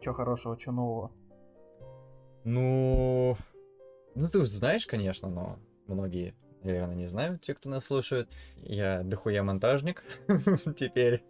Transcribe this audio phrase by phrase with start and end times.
[0.00, 1.12] Чё хорошего, чё нового?
[2.44, 3.36] Ну,
[4.14, 8.28] ну ты знаешь, конечно, но многие, наверное, не знают, те, кто нас слушает.
[8.56, 10.04] Я дохуя монтажник
[10.76, 11.24] теперь.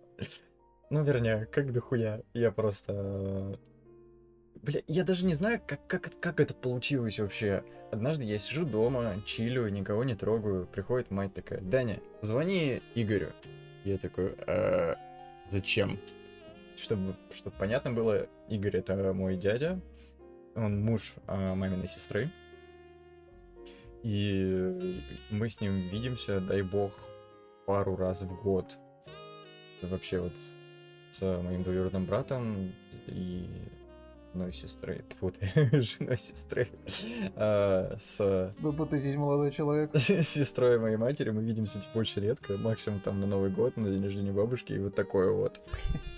[0.90, 2.22] Ну, вернее, как дохуя.
[2.34, 3.58] Я просто...
[4.56, 7.64] Бля, я даже не знаю, как, как, как это получилось вообще.
[7.92, 10.66] Однажды я сижу дома, чилю, никого не трогаю.
[10.66, 13.30] Приходит мать такая, Даня, звони Игорю.
[13.84, 14.94] Я такой, «Э,
[15.50, 15.98] зачем?
[16.76, 19.80] Чтобы, чтобы понятно было, Игорь это мой дядя,
[20.54, 22.30] он муж а, маминой сестры.
[24.02, 25.00] И
[25.30, 26.92] мы с ним видимся, дай бог,
[27.66, 28.76] пару раз в год.
[29.80, 30.34] Вообще вот
[31.10, 32.74] с моим двоюродным братом
[33.06, 33.46] и
[34.32, 35.34] женой сестры, вот
[35.72, 36.68] женой сестры,
[37.36, 38.54] а, с...
[38.58, 39.90] Вы путаетесь, молодой человек.
[39.94, 43.90] с сестрой моей матери мы видимся, типа, очень редко, максимум там на Новый год, на
[43.90, 45.60] день рождения бабушки, и вот такое вот.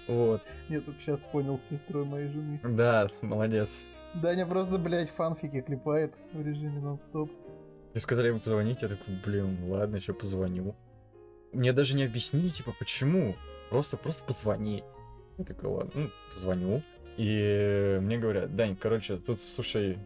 [0.06, 0.42] Вот.
[0.68, 2.60] Я только сейчас понял с сестрой моей жены.
[2.62, 3.84] Да, молодец.
[4.12, 7.30] Даня просто, блядь, фанфики клепает в режиме нон-стоп.
[7.94, 10.76] Мне сказали ему позвонить, я такой, блин, ладно, еще позвоню.
[11.52, 13.34] Мне даже не объяснили, типа, почему.
[13.70, 14.84] Просто, просто позвони.
[15.38, 16.82] Я такой, ладно, ну, позвоню.
[17.16, 19.98] И мне говорят, Дань, короче, тут, слушай,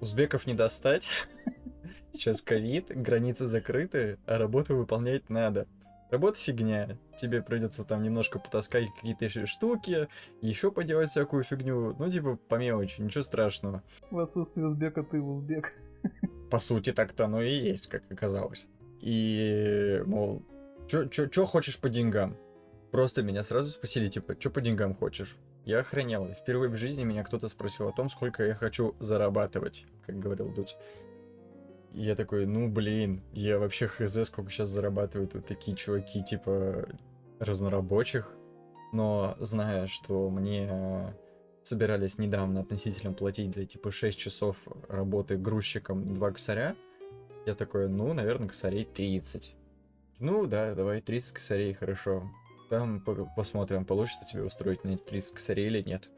[0.00, 1.08] узбеков не достать.
[2.12, 5.66] Сейчас ковид, границы закрыты, а работу выполнять надо.
[6.10, 6.98] Работа фигня.
[7.20, 10.08] Тебе придется там немножко потаскать какие-то штуки,
[10.40, 11.94] еще поделать всякую фигню.
[11.96, 13.82] Ну, типа, по мелочи, ничего страшного.
[14.10, 15.74] В отсутствие узбека ты узбек.
[16.50, 18.66] По сути, так-то оно и есть, как оказалось.
[19.00, 20.42] И, мол,
[20.88, 22.36] что хочешь по деньгам?
[22.90, 25.36] Просто меня сразу спросили, типа, что по деньгам хочешь?
[25.64, 26.32] Я охренел.
[26.32, 30.76] Впервые в жизни меня кто-то спросил о том, сколько я хочу зарабатывать, как говорил Дудь.
[31.92, 36.88] Я такой, ну блин, я вообще хз, сколько сейчас зарабатывают вот такие чуваки, типа
[37.38, 38.32] разнорабочих.
[38.92, 41.14] Но зная, что мне
[41.62, 44.56] собирались недавно относительно платить за типа 6 часов
[44.88, 46.74] работы грузчиком 2 косаря,
[47.46, 49.54] я такой, ну, наверное, косарей 30.
[50.18, 52.30] Ну да, давай 30 косарей, хорошо.
[52.70, 53.00] Там
[53.36, 56.08] посмотрим, получится тебе устроить на 30 косарей или нет.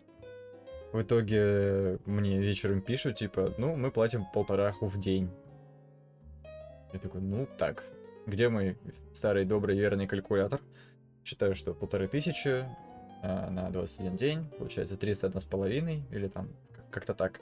[0.93, 5.31] В итоге мне вечером пишут, типа, ну, мы платим полтораху в день.
[6.93, 7.85] Я такой, ну, так,
[8.27, 8.77] где мой
[9.15, 10.61] старый добрый верный калькулятор?
[11.25, 12.67] Считаю, что полторы тысячи
[13.23, 16.51] а, на 21 день, получается 31 с половиной, или там
[16.91, 17.41] как-то так.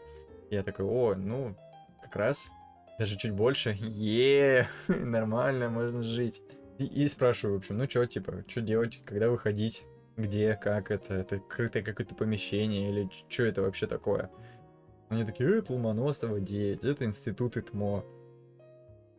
[0.51, 1.57] Я такой, о, ну,
[2.01, 2.49] как раз,
[2.97, 6.41] даже чуть больше, е нормально, можно жить.
[6.81, 9.85] И, и спрашиваю, в общем, ну что, типа, что делать, когда выходить,
[10.17, 14.31] где, как это, это крытое какое-то помещение, или что это вообще такое?
[15.11, 18.03] Они такие, это Ломоносово 9, это институт ИТМО.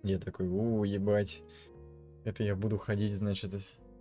[0.02, 1.44] Я такой, у, ебать.
[2.24, 3.52] Это я буду ходить, значит,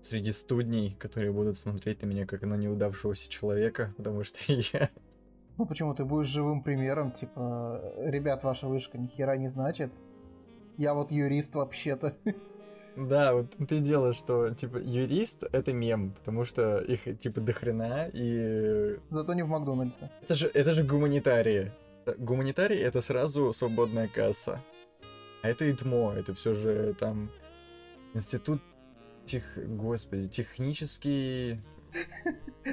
[0.00, 4.88] среди студней, которые будут смотреть на меня как на неудавшегося человека, потому что я...
[5.58, 9.92] Ну почему, ты будешь живым примером, типа, ребят, ваша вышка ни хера не значит.
[10.78, 12.16] Я вот юрист вообще-то.
[12.96, 18.98] Да, вот ты дело, что, типа, юрист— это мем, потому что их, типа, дохрена, и...
[19.08, 20.10] Зато не в Макдональдсе.
[20.22, 21.72] Это же, это же гуманитарии.
[22.18, 24.60] Гуманитарий— это сразу свободная касса.
[25.42, 27.30] А это ИТМО, это все же там
[28.14, 28.60] институт
[29.24, 29.44] тех...
[29.56, 31.60] Господи, технический...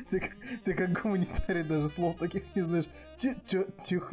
[0.09, 0.31] Ты,
[0.65, 2.85] ты как гуманитарий даже слов таких не знаешь.
[3.17, 4.11] Тех...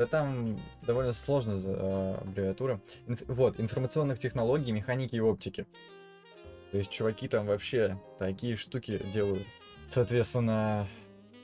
[0.00, 2.80] Да там довольно сложно э, аббревиатура.
[3.06, 5.66] Инф, вот, информационных технологий, механики и оптики.
[6.70, 9.46] То есть чуваки там вообще такие штуки делают.
[9.90, 10.88] Соответственно,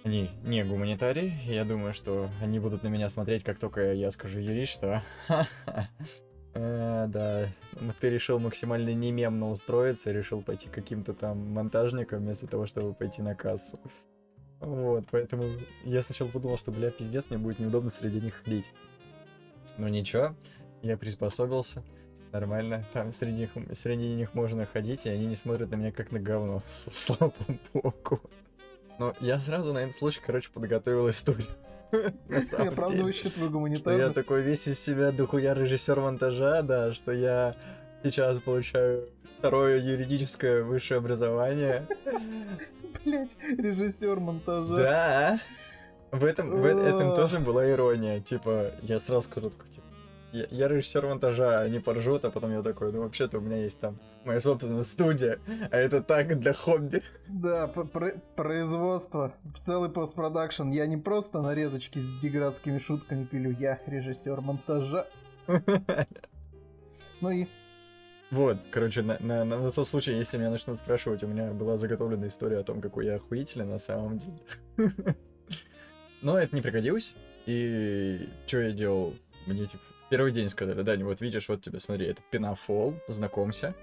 [0.04, 1.34] они не гуманитарии.
[1.44, 5.02] Я думаю, что они будут на меня смотреть, как только я скажу юрист, что...
[6.58, 7.48] А, да,
[8.00, 13.20] ты решил максимально не мемно устроиться, решил пойти каким-то там монтажником вместо того, чтобы пойти
[13.20, 13.78] на кассу.
[14.60, 18.70] Вот, поэтому я сначала подумал, что, бля, пиздец, мне будет неудобно среди них ходить.
[19.76, 20.34] Но ничего,
[20.82, 21.82] я приспособился.
[22.32, 26.10] Нормально, там среди них, среди них можно ходить, и они не смотрят на меня как
[26.10, 27.32] на говно, слава
[27.72, 28.20] богу.
[28.98, 31.48] Но я сразу на этот случай, короче, подготовил историю.
[32.58, 34.08] Я правда высчитываю гуманитарность.
[34.08, 37.54] Я такой весь из себя дохуя режиссер монтажа, да, что я
[38.02, 41.86] сейчас получаю второе юридическое высшее образование.
[43.06, 44.76] Блять, режиссер монтажа.
[44.76, 45.40] Да.
[46.10, 48.20] В этом, в этом тоже была ирония.
[48.20, 49.86] Типа, я сразу скажу такой, типа,
[50.32, 53.78] я, я режиссер монтажа, они поржут, а потом я такой, ну вообще-то у меня есть
[53.78, 55.38] там моя собственная студия,
[55.70, 57.00] а это так для хобби.
[57.28, 60.70] Да, пр производство, целый постпродакшн.
[60.70, 65.06] Я не просто нарезочки с деградскими шутками пилю, я режиссер монтажа.
[67.22, 67.46] Ну и
[68.30, 71.76] Вот, короче, на, на, на, на тот случай, если меня начнут спрашивать, у меня была
[71.76, 74.38] заготовлена история о том, какой я охуительный на самом деле.
[76.22, 77.14] Но это не пригодилось.
[77.46, 79.14] И что я делал?
[79.46, 83.74] Мне, типа, первый день сказали, Дань, вот видишь, вот тебе, смотри, это пенофол, знакомься.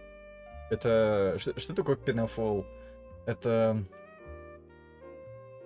[0.70, 1.38] Это...
[1.40, 2.66] Что, что такое пенофол?
[3.26, 3.82] Это...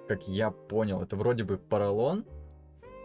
[0.07, 2.25] Как я понял, это вроде бы поролон.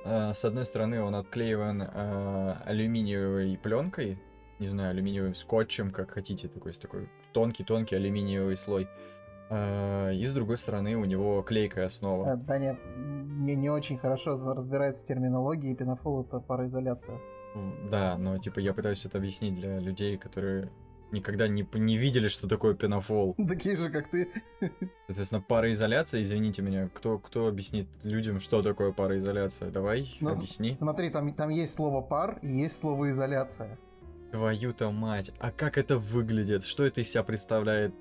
[0.05, 4.19] А, с одной стороны, он отклеиван а, алюминиевой пленкой,
[4.59, 8.89] не знаю, алюминиевым скотчем, как хотите, такой, такой тонкий-тонкий алюминиевый слой.
[9.51, 12.37] А, и с другой стороны у него клейкая основа.
[12.37, 17.19] Даня не, не очень хорошо разбирается в терминологии, пенофол это пароизоляция.
[17.91, 20.71] Да, но типа я пытаюсь это объяснить для людей, которые
[21.13, 23.35] никогда не, не видели, что такое пенофол.
[23.49, 24.31] Такие же, как ты.
[25.07, 29.71] Соответственно, пароизоляция, извините меня, кто, кто объяснит людям, что такое пароизоляция?
[29.71, 30.75] Давай, Но объясни.
[30.75, 33.79] Смотри, там, там есть слово пар и есть слово изоляция.
[34.33, 36.65] Твою-то мать, а как это выглядит?
[36.65, 37.95] Что это из себя представляет?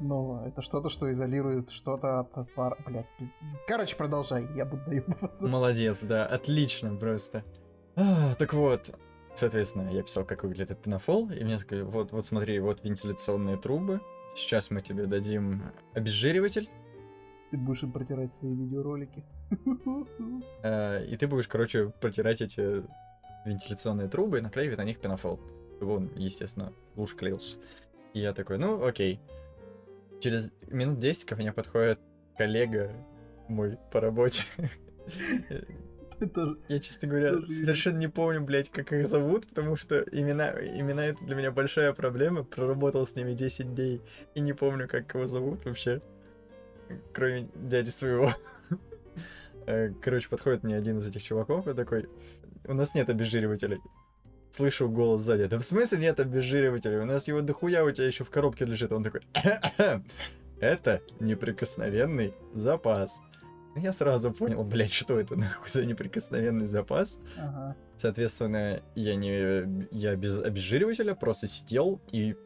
[0.00, 2.76] Ну, это что-то, что изолирует что-то от пар...
[2.86, 3.32] Блять, пиз...
[3.66, 5.48] короче, продолжай, я буду доебываться.
[5.48, 7.42] Молодец, да, отлично просто.
[7.96, 8.94] А, так вот,
[9.34, 13.56] соответственно, я писал, как выглядит этот пенофол, и мне сказали, вот, вот смотри, вот вентиляционные
[13.56, 14.02] трубы,
[14.34, 16.68] сейчас мы тебе дадим обезжириватель.
[17.50, 19.24] Ты будешь им протирать свои видеоролики.
[20.62, 22.84] А, и ты будешь, короче, протирать эти
[23.46, 25.40] вентиляционные трубы и наклеивать на них пенофол
[25.78, 27.56] чтобы он, естественно, лучше клеился.
[28.12, 29.20] И я такой, ну, окей.
[30.20, 32.00] Через минут 10 ко мне подходит
[32.36, 32.92] коллега
[33.46, 34.42] мой по работе.
[36.68, 41.24] Я, честно говоря, совершенно не помню, блядь, как их зовут, потому что имена, имена это
[41.24, 42.42] для меня большая проблема.
[42.42, 44.02] Проработал с ними 10 дней
[44.34, 46.02] и не помню, как его зовут вообще.
[47.12, 48.32] Кроме дяди своего.
[49.66, 52.08] Э, короче, подходит мне один из этих чуваков и такой,
[52.64, 53.80] у нас нет обезжиривателей
[54.50, 55.46] слышу голос сзади.
[55.46, 57.02] Да в смысле нет обезжиривателя?
[57.02, 58.92] У нас его дохуя у тебя еще в коробке лежит.
[58.92, 59.22] Он такой,
[60.60, 63.22] это неприкосновенный запас.
[63.76, 67.20] Я сразу понял, блядь, что это нахуй за неприкосновенный запас.
[67.36, 67.76] Ага.
[67.96, 72.36] Соответственно, я не я без обезжиривателя просто сидел и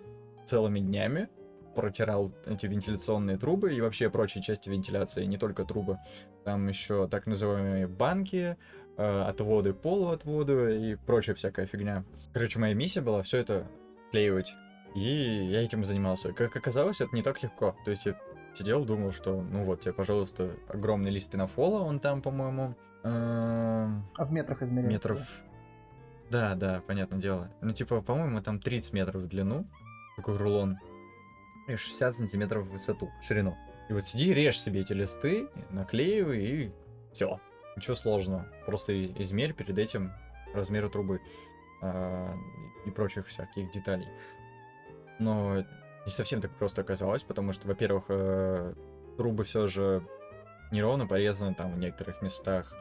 [0.47, 1.29] целыми днями
[1.75, 5.99] протирал эти вентиляционные трубы и вообще прочие части вентиляции, не только трубы.
[6.45, 8.57] Там еще так называемые банки,
[8.97, 12.05] э, отводы, полуотводы и прочая всякая фигня.
[12.33, 13.67] Короче, моя миссия была все это
[14.11, 14.55] клеивать.
[14.95, 16.33] И я этим занимался.
[16.33, 17.75] Как оказалось, это не так легко.
[17.85, 18.19] То есть я
[18.55, 22.75] сидел, думал, что, ну вот тебе, пожалуйста, огромный лист пенофола, он там, по-моему...
[23.03, 24.93] Э, а в метрах измеряется?
[24.93, 25.21] Метров...
[26.31, 27.51] Да, да, понятное дело.
[27.61, 29.67] Ну, типа, по-моему, там 30 метров в длину,
[30.17, 30.79] такой рулон,
[31.69, 33.57] и 60 сантиметров в высоту, ширину.
[33.89, 36.73] И вот сиди, режь себе эти листы, наклеивай, и
[37.13, 37.41] все.
[37.77, 38.47] Ничего сложного.
[38.67, 40.13] Просто измерь перед этим
[40.55, 41.21] размеры трубы
[41.83, 42.35] э,
[42.87, 44.09] и прочих всяких деталей.
[45.19, 45.65] Но
[46.05, 48.75] не совсем так просто оказалось, потому что, во-первых, э,
[49.17, 50.07] трубы все же
[50.71, 52.75] неровно порезаны там в некоторых местах.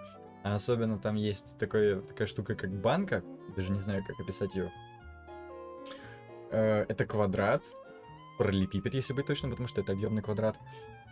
[0.44, 3.24] А особенно там есть такое, такая штука, как банка.
[3.56, 4.72] Даже не знаю, как описать ее.
[6.52, 7.64] Э, это квадрат,
[8.38, 10.58] параллелепипед, если быть точным, потому что это объемный квадрат.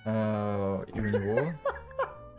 [0.06, 1.54] Э, и у него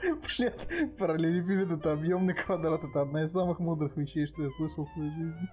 [0.03, 0.69] Блять,
[0.99, 5.11] параллелепипед это объемный квадрат, это одна из самых мудрых вещей, что я слышал в своей
[5.11, 5.49] жизни.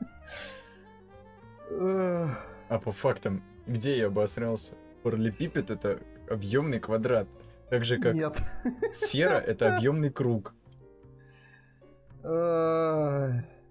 [2.69, 4.75] А по фактам, где я обосрался?
[5.03, 5.99] Параллелепипед это
[6.29, 7.27] объемный квадрат.
[7.69, 8.41] Так же как Нет.
[8.91, 10.53] сфера это объемный круг.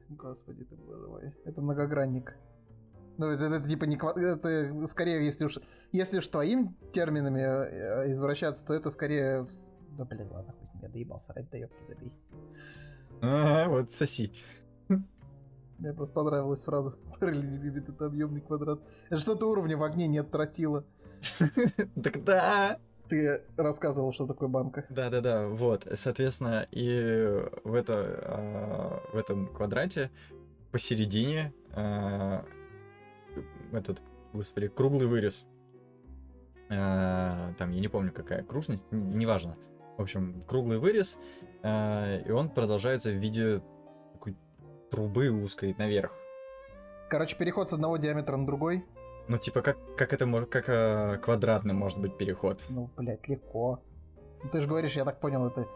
[0.08, 1.34] Господи ты боже мой.
[1.44, 2.36] Это многогранник.
[3.18, 5.58] Ну, это, это типа не это скорее, если уж
[5.92, 9.46] если уж твоим терминами э, извращаться, то это скорее
[9.96, 12.12] да блин, ладно, хуй с ним, я доебался, ради доебки забей.
[13.20, 14.32] Ага, вот соси.
[15.78, 18.80] Мне просто понравилась фраза «Параллелепипед— это объемный квадрат».
[19.10, 20.84] Это что-то уровня в огне не оттротило.
[22.02, 22.78] Так да!
[23.08, 24.84] Ты рассказывал, что такое банка.
[24.88, 25.86] Да-да-да, вот.
[25.94, 30.10] Соответственно, и в, это, а, в этом квадрате
[30.72, 32.44] посередине а,
[33.70, 35.46] этот, господи, круглый вырез.
[36.68, 39.56] А, там, я не помню, какая окружность, неважно.
[39.96, 41.18] В общем, круглый вырез,
[41.62, 43.62] э, и он продолжается в виде
[44.12, 44.36] такой
[44.90, 46.18] трубы узкой наверх.
[47.08, 48.84] Короче, переход с одного диаметра на другой.
[49.28, 52.64] Ну, типа, как, как это может, как э, квадратный может быть переход?
[52.68, 53.80] Ну, блядь, легко.
[54.42, 55.66] Ну, ты же говоришь, я так понял, это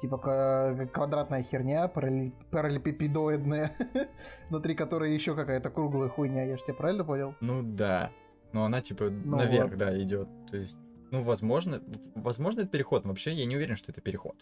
[0.00, 3.76] типа квадратная херня, параллелепипедоидная,
[4.48, 6.44] внутри которой еще какая-то круглая хуйня.
[6.44, 7.34] Я же тебя правильно понял?
[7.40, 8.10] Ну да.
[8.52, 9.78] Но она типа ну, наверх, вот.
[9.78, 10.28] да, идет.
[10.50, 10.78] То есть
[11.10, 11.82] ну, возможно,
[12.14, 13.04] возможно, это переход.
[13.04, 14.36] вообще, я не уверен, что это переход.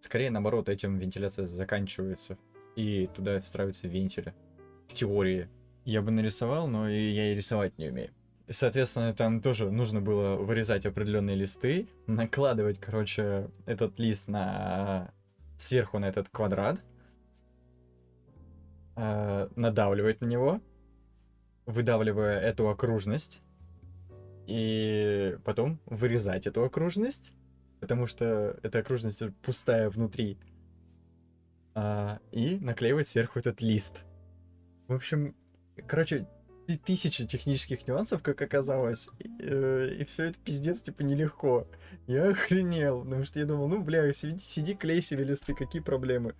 [0.00, 2.38] Скорее, наоборот, этим вентиляция заканчивается.
[2.76, 4.34] И туда встраиваются вентили.
[4.88, 5.48] В теории.
[5.84, 8.10] Я бы нарисовал, но и я и рисовать не умею.
[8.48, 15.12] Соответственно, там тоже нужно было вырезать определенные листы, накладывать, короче, этот лист на
[15.56, 16.80] сверху на этот квадрат,
[18.94, 20.60] э, надавливать на него,
[21.64, 23.42] выдавливая эту окружность,
[24.46, 27.32] и потом вырезать эту окружность,
[27.80, 30.38] потому что эта окружность пустая внутри,
[31.74, 34.04] а, и наклеивать сверху этот лист.
[34.88, 35.34] В общем,
[35.86, 36.26] короче,
[36.84, 41.68] тысячи технических нюансов, как оказалось, и, э, и все это пиздец, типа, нелегко.
[42.06, 46.34] Я охренел, потому что я думал, ну, бля, сиди, сиди клей себе листы, какие проблемы.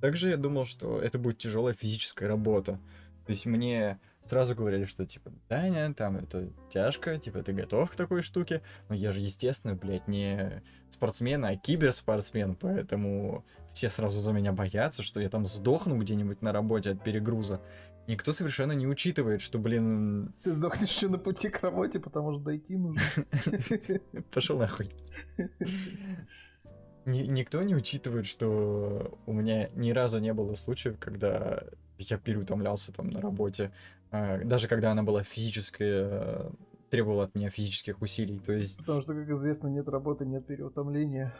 [0.00, 2.78] Также я думал, что это будет тяжелая физическая работа.
[3.24, 7.96] То есть мне сразу говорили, что типа, Даня, там это тяжко, типа ты готов к
[7.96, 8.62] такой штуке.
[8.88, 15.02] Но я же, естественно, блядь, не спортсмен, а киберспортсмен, поэтому все сразу за меня боятся,
[15.02, 17.60] что я там сдохну где-нибудь на работе от перегруза.
[18.06, 20.32] Никто совершенно не учитывает, что, блин...
[20.44, 23.02] Ты сдохнешь еще на пути к работе, потому что дойти нужно.
[24.32, 24.94] Пошел нахуй.
[27.04, 31.64] Никто не учитывает, что у меня ни разу не было случаев, когда
[31.98, 33.72] я переутомлялся там на работе,
[34.10, 36.50] даже когда она была физическая, э,
[36.90, 38.78] требовала от меня физических усилий, то есть...
[38.78, 41.34] Потому что, как известно, нет работы, нет переутомления.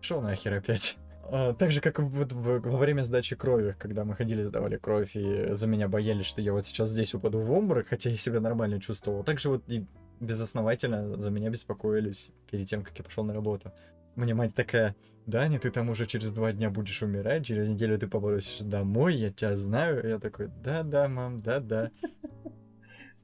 [0.00, 0.96] Шел нахер опять.
[1.32, 5.52] А, так же, как вот во время сдачи крови, когда мы ходили, сдавали кровь, и
[5.52, 8.80] за меня боялись, что я вот сейчас здесь упаду в обморок, хотя я себя нормально
[8.80, 9.22] чувствовал.
[9.22, 9.86] Также вот и
[10.18, 13.72] безосновательно за меня беспокоились перед тем, как я пошел на работу.
[14.16, 14.94] Мне мать такая,
[15.26, 19.30] Даня, ты там уже через два дня будешь умирать, через неделю ты попросишь домой, я
[19.30, 20.06] тебя знаю.
[20.06, 21.90] Я такой, да-да, мам, да-да.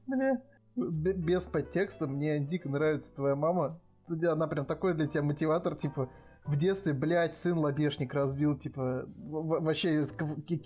[0.05, 0.41] Бля,
[0.75, 3.81] без подтекста, мне дико нравится твоя мама.
[4.07, 6.09] Она прям такой для тебя мотиватор, типа,
[6.45, 10.05] в детстве, блядь, сын лобешник разбил, типа, вообще,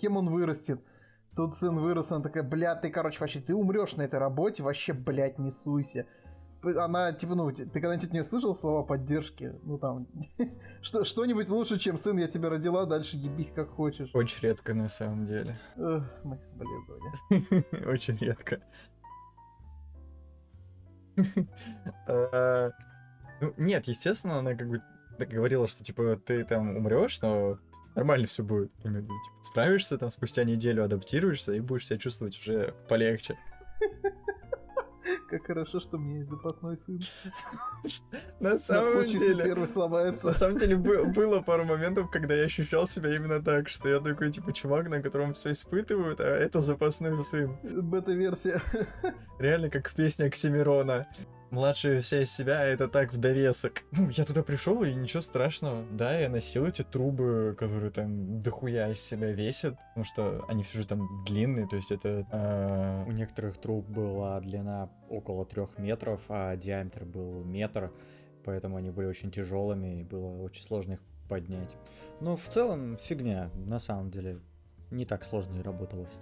[0.00, 0.80] кем он вырастет?
[1.34, 4.92] Тут сын вырос, она такая, блядь, ты, короче, вообще, ты умрешь на этой работе, вообще,
[4.92, 6.06] блядь, не суйся
[6.62, 9.54] она, типа, ну, ты когда-нибудь не слышал слова поддержки?
[9.62, 10.06] Ну, там,
[10.82, 14.10] что, что-нибудь лучше, чем сын, я тебя родила, дальше ебись как хочешь.
[14.14, 15.58] Очень редко, на самом деле.
[15.76, 17.86] Эх, мои соболезнования.
[17.86, 18.60] Очень редко.
[22.06, 22.70] А,
[23.40, 24.80] ну, нет, естественно, она как бы
[25.18, 27.58] говорила, что, типа, ты там умрешь, но
[27.94, 28.72] нормально все будет.
[28.76, 29.04] Типа,
[29.42, 33.36] справишься там спустя неделю, адаптируешься и будешь себя чувствовать уже полегче.
[35.28, 37.00] Как хорошо, что у меня есть запасной сын.
[38.40, 39.44] На самом деле...
[39.44, 40.28] первый сломается.
[40.28, 44.32] На самом деле было пару моментов, когда я ощущал себя именно так, что я такой,
[44.32, 47.56] типа, чувак, на котором все испытывают, а это запасной сын.
[47.62, 48.60] Бета-версия.
[49.38, 51.06] Реально, как в песне Оксимирона
[51.52, 53.84] младшая вся из себя, а это так в довесок.
[53.92, 55.84] Ну, я туда пришел, и ничего страшного.
[55.92, 60.78] Да, я носил эти трубы, которые там дохуя из себя весят, потому что они все
[60.78, 62.26] же там длинные, то есть это...
[62.32, 63.04] Э...
[63.06, 67.92] У некоторых труб была длина около трех метров, а диаметр был метр,
[68.44, 71.76] поэтому они были очень тяжелыми, и было очень сложно их поднять.
[72.20, 74.40] Но в целом фигня, на самом деле.
[74.90, 76.12] Не так сложно и работалось.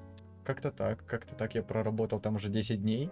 [0.44, 3.10] Как-то так, как-то так я проработал там уже 10 дней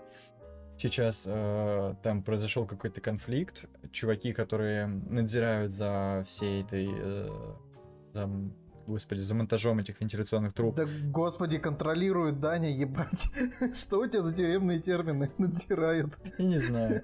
[0.78, 3.66] сейчас э, там произошел какой-то конфликт.
[3.92, 6.88] Чуваки, которые надзирают за всей этой...
[6.90, 7.28] Э,
[8.12, 8.30] за,
[8.86, 10.74] господи, за монтажом этих вентиляционных труб.
[10.76, 13.30] Да, господи, контролируют, Даня, ебать.
[13.74, 16.14] Что у тебя за тюремные термины надзирают?
[16.38, 17.02] Я не знаю.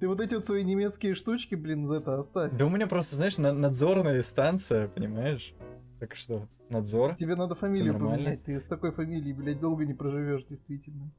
[0.00, 2.52] Ты вот эти вот свои немецкие штучки, блин, за это оставь.
[2.52, 5.54] Да у меня просто, знаешь, на надзорная станция, понимаешь?
[6.00, 7.14] Так что, надзор.
[7.14, 8.44] Тебе надо фамилию поменять.
[8.44, 11.10] Ты с такой фамилией, блядь, долго не проживешь, действительно.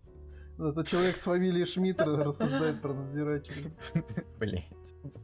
[0.60, 3.72] Это человек с фамилией Шмидт рассуждает про надзирателя.
[4.40, 4.66] Блять.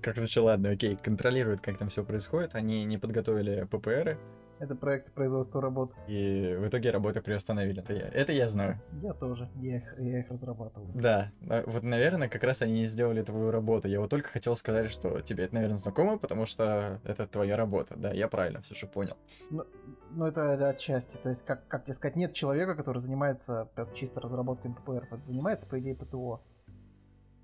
[0.02, 2.56] Короче, ладно, окей, контролируют, как там все происходит.
[2.56, 4.20] Они не подготовили ППРы,
[4.63, 5.93] это проект производства работ.
[6.08, 7.82] И в итоге работы приостановили.
[7.82, 8.79] Это я, это я знаю.
[9.01, 9.50] Я тоже.
[9.55, 10.88] Я их, я их разрабатывал.
[10.93, 11.32] Да.
[11.50, 13.88] А вот, наверное, как раз они не сделали твою работу.
[13.88, 17.96] Я вот только хотел сказать, что тебе это, наверное, знакомо, потому что это твоя работа.
[17.98, 19.17] Да, я правильно все же понял.
[19.50, 19.65] Ну,
[20.12, 21.17] ну это отчасти.
[21.17, 25.08] То есть, как, как тебе сказать, нет человека, который занимается чисто разработкой ППР.
[25.12, 26.41] Это занимается, по идее, ПТО.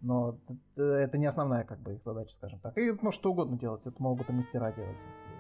[0.02, 0.40] Но
[0.78, 2.78] это не основная, как бы, их задача, скажем так.
[2.78, 3.82] И это может что угодно делать.
[3.86, 5.39] Это могут и мастера делать, если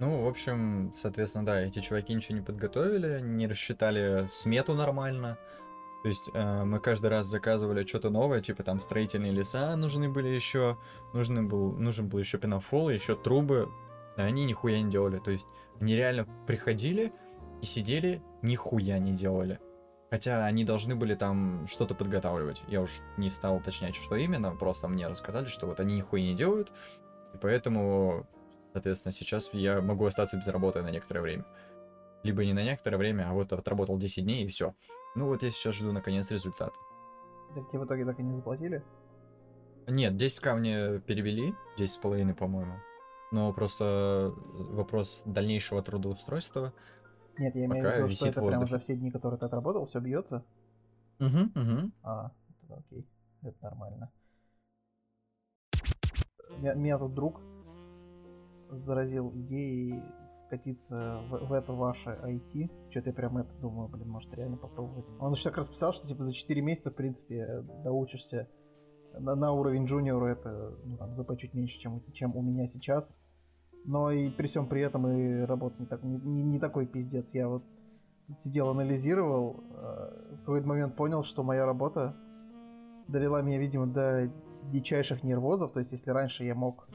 [0.00, 5.38] ну, в общем, соответственно, да, эти чуваки ничего не подготовили, не рассчитали смету нормально.
[6.02, 10.28] То есть э, мы каждый раз заказывали что-то новое, типа там строительные леса нужны были
[10.28, 10.78] еще,
[11.12, 13.68] нужен был, нужен был еще пенофол, еще трубы.
[14.16, 15.18] А они нихуя не делали.
[15.18, 15.46] То есть
[15.78, 17.12] они реально приходили
[17.60, 19.60] и сидели, нихуя не делали.
[20.10, 22.62] Хотя они должны были там что-то подготавливать.
[22.68, 26.34] Я уж не стал уточнять, что именно, просто мне рассказали, что вот они нихуя не
[26.34, 26.72] делают,
[27.34, 28.26] и поэтому
[28.72, 31.44] Соответственно, сейчас я могу остаться без работы на некоторое время.
[32.22, 34.74] Либо не на некоторое время, а вот отработал 10 дней и все.
[35.16, 36.74] Ну вот я сейчас жду наконец результат.
[37.56, 38.84] Это тебе в итоге так и не заплатили?
[39.88, 42.74] Нет, 10к мне перевели, 10,5, по-моему.
[43.32, 46.72] Но просто вопрос дальнейшего трудоустройства.
[47.38, 50.00] Нет, я имею в виду, что это прямо за все дни, которые ты отработал, все
[50.00, 50.44] бьется.
[51.18, 51.90] Угу, угу.
[52.02, 53.06] А, это окей,
[53.42, 54.12] это нормально.
[56.58, 57.40] Меня, меня тут друг
[58.72, 60.02] заразил идеей
[60.46, 62.70] вкатиться в, в это ваше IT.
[62.90, 65.06] Что-то я прям это думаю, блин, может реально попробовать.
[65.20, 68.48] Он еще так расписал, что типа за 4 месяца, в принципе, доучишься
[69.18, 73.16] на, на уровень джуниора, это ну, там, ЗП чуть меньше, чем, чем у меня сейчас.
[73.84, 77.30] Но и при всем при этом и работа не, так, не, не, не такой пиздец.
[77.30, 77.64] Я вот
[78.38, 82.14] сидел, анализировал, э, в какой-то момент понял, что моя работа
[83.08, 84.30] довела меня, видимо, до
[84.70, 85.72] дичайших нервозов.
[85.72, 86.88] То есть, если раньше я мог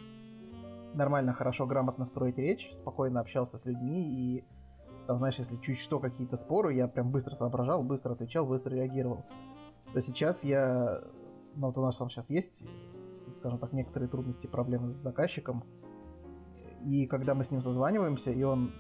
[0.95, 4.45] нормально, хорошо, грамотно строить речь, спокойно общался с людьми и
[5.07, 9.23] там, знаешь, если чуть что, какие-то споры, я прям быстро соображал, быстро отвечал, быстро реагировал.
[9.93, 11.01] То сейчас я...
[11.55, 12.67] Ну, вот у нас там сейчас есть,
[13.29, 15.63] скажем так, некоторые трудности, проблемы с заказчиком.
[16.83, 18.73] И когда мы с ним созваниваемся, и он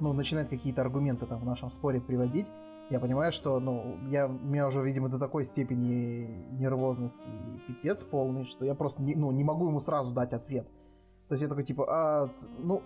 [0.00, 2.50] ну, начинает какие-то аргументы там в нашем споре приводить,
[2.90, 8.02] я понимаю, что, ну, я, у меня уже, видимо, до такой степени нервозности и пипец
[8.02, 10.68] полный, что я просто не, ну, не могу ему сразу дать ответ.
[11.28, 12.82] То есть я такой, типа, а, ну,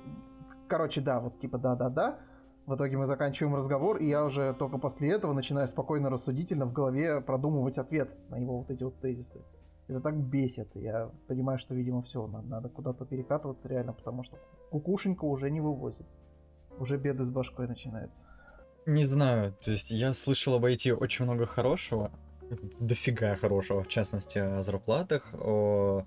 [0.69, 2.19] короче, да, вот, типа, да-да-да.
[2.66, 6.73] В итоге мы заканчиваем разговор, и я уже только после этого начинаю спокойно, рассудительно в
[6.73, 9.40] голове продумывать ответ на его вот эти вот тезисы.
[9.88, 10.69] Это так бесит.
[10.75, 14.37] Я понимаю, что, видимо, все, надо, надо куда-то перекатываться реально, потому что
[14.71, 16.07] кукушенька уже не вывозит.
[16.78, 18.26] Уже беды с башкой начинаются.
[18.85, 22.11] Не знаю, то есть я слышал об IT очень много хорошего,
[22.78, 26.05] дофига хорошего, в частности, о зарплатах, о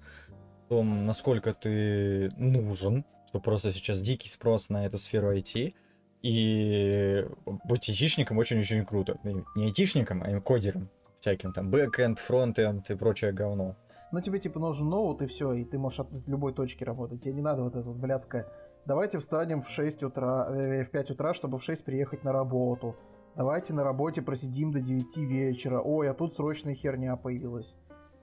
[0.70, 5.74] том, насколько ты нужен, что просто сейчас дикий спрос на эту сферу IT,
[6.22, 9.18] и быть айтишником очень-очень круто.
[9.24, 13.76] И Не айтишником, а кодером всяким, там, бэкэнд, фронтенд и прочее говно.
[14.12, 17.22] Ну, тебе, типа, нужен ноут, и все, и ты можешь от, с любой точки работать.
[17.22, 18.48] Тебе не надо вот это вот блядское.
[18.86, 22.96] Давайте встанем в 6 утра, э, в 5 утра, чтобы в 6 приехать на работу.
[23.36, 25.80] Давайте на работе просидим до 9 вечера.
[25.80, 27.76] Ой, а тут срочная херня появилась.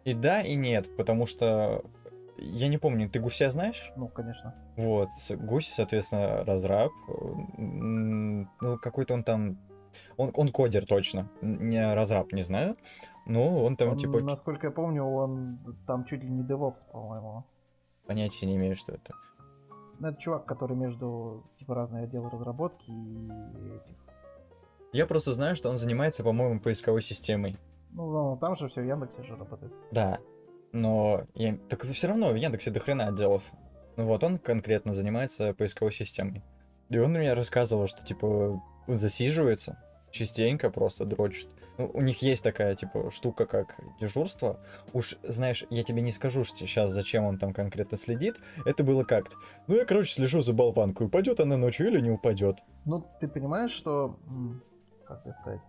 [0.05, 1.85] И да, и нет, потому что
[2.39, 3.93] я не помню, ты гуся знаешь?
[3.97, 4.55] Ну, конечно.
[4.77, 6.93] Вот, гусь, соответственно, разраб.
[7.59, 9.59] Ну, какой-то он там...
[10.19, 12.77] Он, он кодер точно, не разраб, не знаю.
[13.25, 17.45] Но он там, Он, типа, Насколько я помню, он там чуть ли не DevOps, по-моему.
[18.07, 19.15] понятия не имею, что это.
[19.99, 23.31] Ну, это чувак, который между, типа, разные отделы разработки и
[23.75, 23.97] этих...
[24.93, 27.57] Я просто знаю, что он занимается, по-моему, поисковой системой.
[27.91, 29.73] Ну, ну, там же все в Яндексе же работает.
[29.91, 30.19] Да,
[30.73, 31.57] но я...
[31.69, 33.43] так все равно в Яндексе до хрена отделов.
[33.97, 36.43] Ну вот, он конкретно занимается поисковой системой.
[36.89, 41.49] И он мне рассказывал, что, типа, он засиживается, частенько просто дрочит.
[41.79, 44.61] Ну, у них есть такая, типа, штука, как дежурство.
[44.93, 48.37] Уж, знаешь, я тебе не скажу сейчас, зачем он там конкретно следит.
[48.65, 49.37] Это было как-то.
[49.67, 52.63] Ну, я, короче, слежу за болванкой, упадет она ночью или не упадет.
[52.85, 54.19] Ну, ты понимаешь, что...
[55.07, 55.61] Как тебе сказать?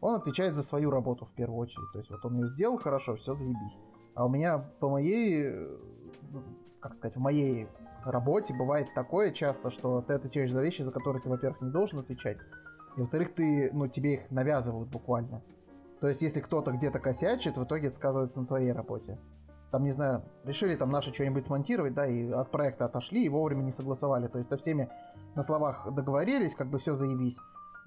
[0.00, 1.90] Он отвечает за свою работу в первую очередь.
[1.92, 3.76] То есть вот он ее сделал хорошо, все заебись.
[4.18, 5.44] А у меня по моей...
[5.46, 5.76] э,
[6.80, 7.68] Как сказать, в моей
[8.04, 12.00] работе бывает такое часто, что ты отвечаешь за вещи, за которые ты, во-первых, не должен
[12.00, 12.36] отвечать.
[12.96, 15.40] И, во-вторых, ты, ну, тебе их навязывают буквально.
[16.00, 19.20] То есть, если кто-то где-то косячит, в итоге это сказывается на твоей работе.
[19.70, 23.62] Там, не знаю, решили там наши что-нибудь смонтировать, да, и от проекта отошли, и вовремя
[23.62, 24.26] не согласовали.
[24.26, 24.88] То есть, со всеми
[25.36, 27.38] на словах договорились, как бы все заебись.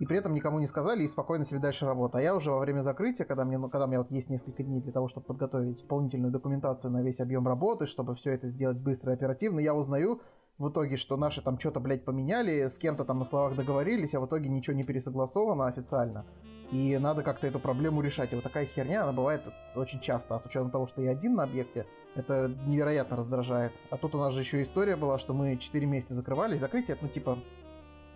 [0.01, 2.17] И при этом никому не сказали, и спокойно себе дальше работа.
[2.17, 4.63] А я уже во время закрытия, когда мне, ну, когда у меня вот есть несколько
[4.63, 8.79] дней для того, чтобы подготовить дополнительную документацию на весь объем работы, чтобы все это сделать
[8.79, 10.19] быстро и оперативно, я узнаю
[10.57, 14.21] в итоге, что наши там что-то, блядь, поменяли, с кем-то там на словах договорились, а
[14.21, 16.25] в итоге ничего не пересогласовано официально.
[16.71, 18.31] И надо как-то эту проблему решать.
[18.31, 19.43] И вот такая херня, она бывает
[19.75, 20.33] очень часто.
[20.33, 21.85] А с учетом того, что я один на объекте,
[22.15, 23.71] это невероятно раздражает.
[23.91, 26.59] А тут у нас же еще история была, что мы 4 месяца закрывались.
[26.59, 27.37] Закрытие, это, ну, типа,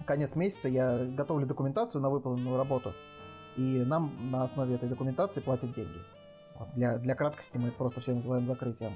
[0.05, 2.93] конец месяца я готовлю документацию на выполненную работу.
[3.57, 5.99] И нам на основе этой документации платят деньги.
[6.57, 8.95] Вот, Для, для краткости мы это просто все называем закрытием.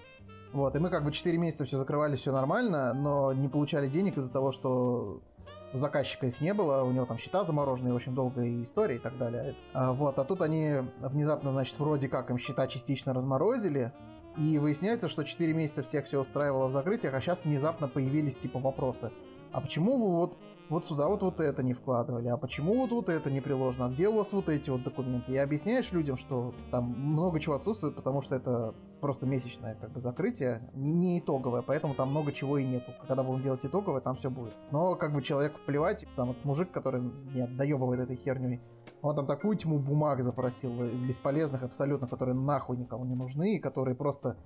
[0.52, 4.17] Вот, и мы как бы 4 месяца все закрывали, все нормально, но не получали денег
[4.17, 5.22] из-за того, что
[5.74, 9.17] у заказчика их не было, у него там счета замороженные, очень долгая история и так
[9.17, 9.56] далее.
[9.74, 13.93] А, вот, а тут они внезапно, значит, вроде как им счета частично разморозили,
[14.38, 18.60] и выясняется, что 4 месяца всех все устраивало в закрытиях, а сейчас внезапно появились типа
[18.60, 19.12] вопросы.
[19.51, 20.38] А почему вы вот,
[20.69, 22.27] вот сюда вот, вот это не вкладывали?
[22.27, 23.85] А почему вот, вот это не приложено?
[23.85, 25.31] А где у вас вот эти вот документы?
[25.31, 29.99] И объясняешь людям, что там много чего отсутствует, потому что это просто месячное как бы
[29.99, 32.93] закрытие, не, не итоговое, поэтому там много чего и нету.
[33.07, 34.53] Когда будем делать итоговое, там все будет.
[34.71, 38.59] Но как бы человеку плевать, там вот мужик, который не доебывает этой херней,
[39.01, 43.59] он там такую тьму бумаг запросил, э, бесполезных абсолютно, которые нахуй никому не нужны, и
[43.59, 44.38] которые просто,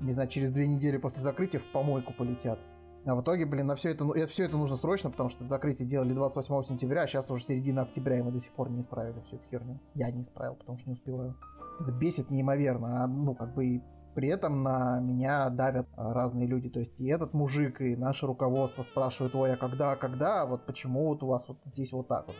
[0.00, 2.58] не знаю, через две недели после закрытия в помойку полетят.
[3.04, 5.88] А в итоге, блин, на все это, ну, все это нужно срочно, потому что закрытие
[5.88, 9.20] делали 28 сентября, а сейчас уже середина октября, и мы до сих пор не исправили
[9.26, 9.80] всю эту херню.
[9.94, 11.36] Я не исправил, потому что не успеваю.
[11.80, 13.82] Это бесит неимоверно, а, ну, как бы, и
[14.14, 16.68] при этом на меня давят а, разные люди.
[16.68, 20.64] То есть и этот мужик, и наше руководство спрашивают, ой, а когда, когда, а вот
[20.66, 22.36] почему вот у вас вот здесь вот так вот.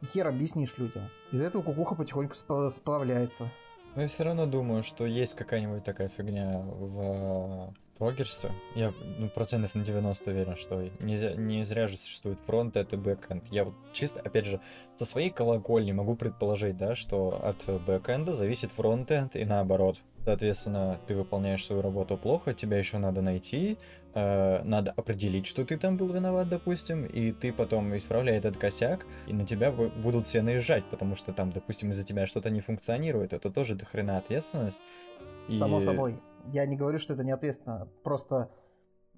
[0.00, 1.08] И хер объяснишь людям.
[1.32, 2.34] Из-за этого кукуха потихоньку
[2.70, 3.50] сплавляется.
[3.96, 8.52] Но я все равно думаю, что есть какая-нибудь такая фигня в прогерстве.
[8.74, 13.44] Я ну, процентов на 90 уверен, что не, не зря же существует фронт, это бэкэнд.
[13.50, 14.60] Я вот чисто, опять же,
[14.96, 19.98] со своей колокольни могу предположить, да, что от бэкэнда зависит фронтенд и наоборот.
[20.24, 23.76] Соответственно, ты выполняешь свою работу плохо, тебя еще надо найти,
[24.14, 29.06] э, надо определить, что ты там был виноват, допустим, и ты потом исправляй этот косяк,
[29.26, 33.34] и на тебя будут все наезжать, потому что там, допустим, из-за тебя что-то не функционирует.
[33.34, 34.80] Это тоже дохрена ответственность.
[35.48, 35.58] И...
[35.58, 36.16] Само собой
[36.52, 37.88] я не говорю, что это не ответственно.
[38.02, 38.50] Просто,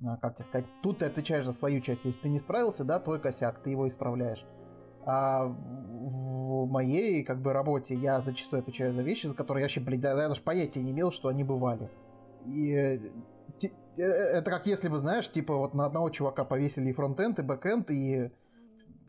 [0.05, 2.05] а, как тебе сказать, тут ты отвечаешь за свою часть.
[2.05, 4.45] Если ты не справился, да, твой косяк, ты его исправляешь.
[5.05, 9.81] А в моей, как бы, работе я зачастую отвечаю за вещи, за которые я вообще,
[9.81, 11.89] блин, я даже понятия не имел, что они бывали.
[12.45, 12.99] И э,
[13.97, 17.91] это как если бы, знаешь, типа вот на одного чувака повесили и фронтенд, и бэкенд,
[17.91, 18.31] и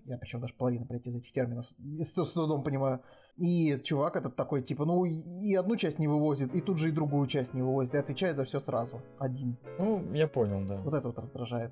[0.06, 1.66] я причем даже половину, блядь, из этих терминов
[2.00, 3.02] с, с трудом понимаю.
[3.38, 6.92] И чувак этот такой, типа, ну и одну часть не вывозит, и тут же и
[6.92, 9.02] другую часть не вывозит, и отвечает за все сразу.
[9.20, 9.58] Один.
[9.78, 10.78] Ну, я понял, да.
[10.78, 11.72] Вот это вот раздражает.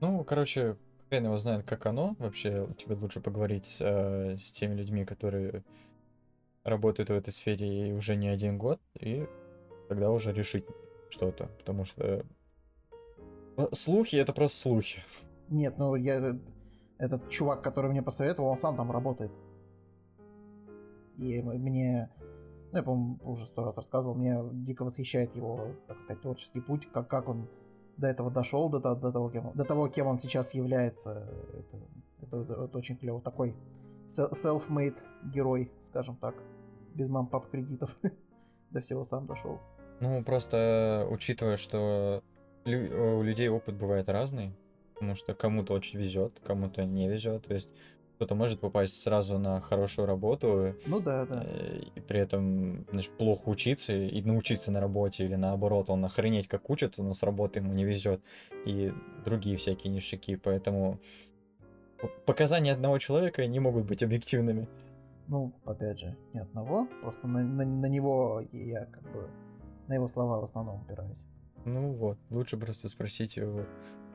[0.00, 0.76] Ну, короче,
[1.08, 2.16] хрен его знает, как оно.
[2.18, 5.64] Вообще, тебе лучше поговорить э, с теми людьми, которые
[6.64, 9.26] работают в этой сфере уже не один год, и
[9.88, 10.64] тогда уже решить
[11.10, 11.50] что-то.
[11.58, 12.24] Потому что
[13.58, 15.02] э, слухи это просто слухи.
[15.50, 16.38] Нет, ну я
[16.96, 19.30] этот чувак, который мне посоветовал, он сам там работает.
[21.22, 22.10] И мне,
[22.72, 26.88] ну, я, по-моему, уже сто раз рассказывал, мне дико восхищает его, так сказать, творческий путь,
[26.92, 27.48] как, как он
[27.96, 31.28] до этого дошел, до, до, до, того, кем, до того, кем он сейчас является.
[31.58, 31.76] Это,
[32.22, 33.20] это, это, это очень клево.
[33.20, 33.54] Такой
[34.08, 36.34] self-made герой, скажем так.
[36.94, 37.96] Без мам-пап кредитов.
[38.72, 39.60] до всего сам дошел.
[40.00, 42.22] Ну, просто учитывая, что
[42.64, 44.54] у людей опыт бывает разный,
[44.94, 47.46] потому что кому-то очень везет, кому-то не везет.
[47.46, 47.70] То есть
[48.22, 50.76] кто-то может попасть сразу на хорошую работу.
[50.86, 51.42] Ну да, да.
[51.44, 56.46] Э, и при этом значит, плохо учиться и научиться на работе, или наоборот, он охренеть
[56.46, 58.22] как учится, но с работы ему не везет.
[58.64, 58.92] И
[59.24, 60.36] другие всякие ништяки.
[60.36, 61.00] Поэтому
[62.24, 64.68] показания одного человека не могут быть объективными.
[65.26, 69.28] Ну, опять же, не одного, просто на, на, на него я как бы
[69.88, 71.18] на его слова в основном опираюсь.
[71.64, 73.64] Ну вот, лучше просто спросить у,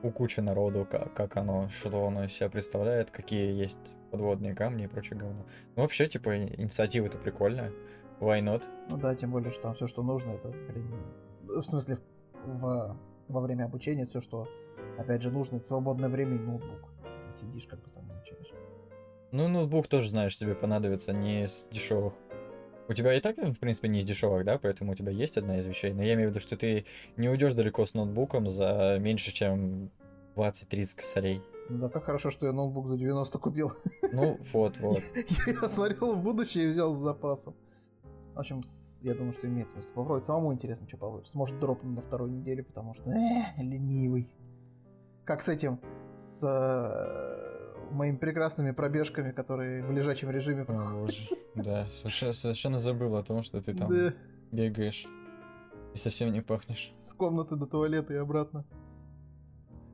[0.02, 3.78] у кучи народу, как, как оно, что оно из себя представляет, какие есть
[4.10, 5.44] подводные камни и прочее говно.
[5.76, 7.72] Ну вообще, типа, инициатива это прикольная.
[8.20, 8.64] Why not?
[8.88, 10.92] Ну да, тем более, что там все, что нужно, это, блин,
[11.44, 11.98] в смысле,
[12.44, 12.96] в,
[13.28, 14.48] во время обучения все, что,
[14.98, 16.90] опять же, нужно, это свободное время и ноутбук.
[17.32, 18.52] Сидишь, как бы сам изучаешь.
[19.30, 22.14] Ну, ноутбук тоже, знаешь, тебе понадобится не с дешевых
[22.88, 25.58] у тебя и так, в принципе, не из дешевых, да, поэтому у тебя есть одна
[25.58, 25.92] из вещей.
[25.92, 29.90] Но я имею в виду, что ты не уйдешь далеко с ноутбуком за меньше, чем
[30.36, 31.42] 20-30 косарей.
[31.68, 33.72] Ну да, как хорошо, что я ноутбук за 90 купил.
[34.12, 35.02] Ну, вот, вот.
[35.46, 37.54] Я смотрел в будущее и взял с запасом.
[38.34, 38.62] В общем,
[39.02, 40.24] я думаю, что имеет смысл попробовать.
[40.24, 41.36] Самому интересно, что получится.
[41.36, 44.28] Может, дропнуть на второй неделе, потому что э, ленивый.
[45.24, 45.80] Как с этим,
[46.16, 47.57] с э,
[47.90, 50.64] моими прекрасными пробежками, которые в лежачем режиме.
[50.68, 51.28] О, боже.
[51.54, 54.14] Да, совершенно, совершенно забыл о том, что ты там да.
[54.52, 55.06] бегаешь
[55.94, 56.90] и совсем не пахнешь.
[56.94, 58.64] С комнаты до туалета и обратно.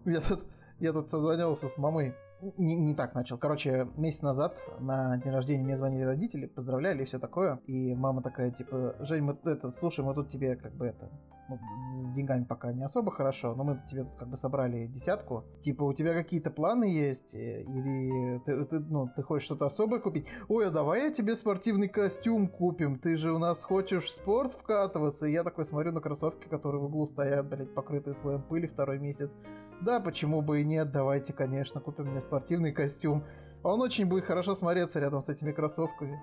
[0.05, 0.45] Я тут,
[0.81, 2.15] я тут созвонился с мамой.
[2.59, 3.39] Не, не так начал.
[3.39, 7.61] Короче, месяц назад на день рождения мне звонили родители, поздравляли и все такое.
[7.67, 11.11] И мама такая, типа, Жень, мы это, слушай, мы тут тебе как бы это
[11.49, 11.59] ну,
[11.97, 15.45] с деньгами пока не особо хорошо, но мы тебе тут как бы собрали десятку.
[15.63, 17.35] Типа, у тебя какие-то планы есть?
[17.35, 20.27] Э, или ты, ты, ну, ты хочешь что-то особое купить?
[20.49, 22.99] Ой, а давай я тебе спортивный костюм купим.
[22.99, 25.27] Ты же у нас хочешь в спорт вкатываться.
[25.27, 28.99] И я такой смотрю на кроссовки, которые в углу стоят, блядь, покрытые слоем пыли второй
[28.99, 29.37] месяц.
[29.81, 33.25] Да, почему бы и нет, давайте, конечно, купим мне спортивный костюм.
[33.63, 36.21] Он очень будет хорошо смотреться рядом с этими кроссовками.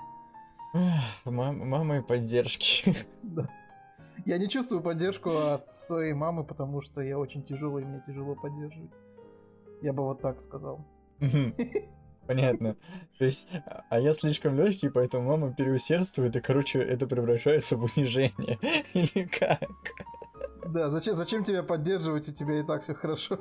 [1.26, 2.96] Мам, мама и поддержки.
[3.24, 3.50] Да.
[4.26, 8.36] Я не чувствую поддержку от своей мамы, потому что я очень тяжелый, и мне тяжело
[8.36, 8.92] поддерживать.
[9.82, 10.86] Я бы вот так сказал.
[12.28, 12.76] Понятно.
[13.18, 13.48] То есть,
[13.90, 18.60] а- я слишком легкий, поэтому мама переусердствует, и, короче, это превращается в унижение.
[18.94, 19.70] Или как?
[20.68, 23.40] Да, зачем, зачем тебя поддерживать, у тебя и так все хорошо.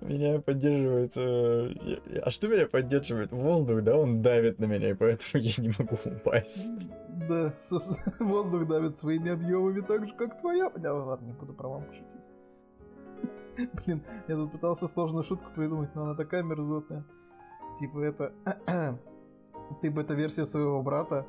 [0.00, 1.12] Меня поддерживает...
[1.16, 3.30] э, А что меня поддерживает?
[3.32, 3.96] Воздух, да?
[3.96, 6.70] Он давит на меня, и поэтому я не могу упасть.
[7.28, 7.52] Да,
[8.20, 10.70] воздух давит своими объемами так же, как твоя.
[10.70, 13.70] Бля, ладно, не буду про маму шутить.
[13.84, 17.04] Блин, я тут пытался сложную шутку придумать, но она такая мерзотная.
[17.78, 18.32] Типа это...
[19.82, 21.26] Ты бета-версия своего брата.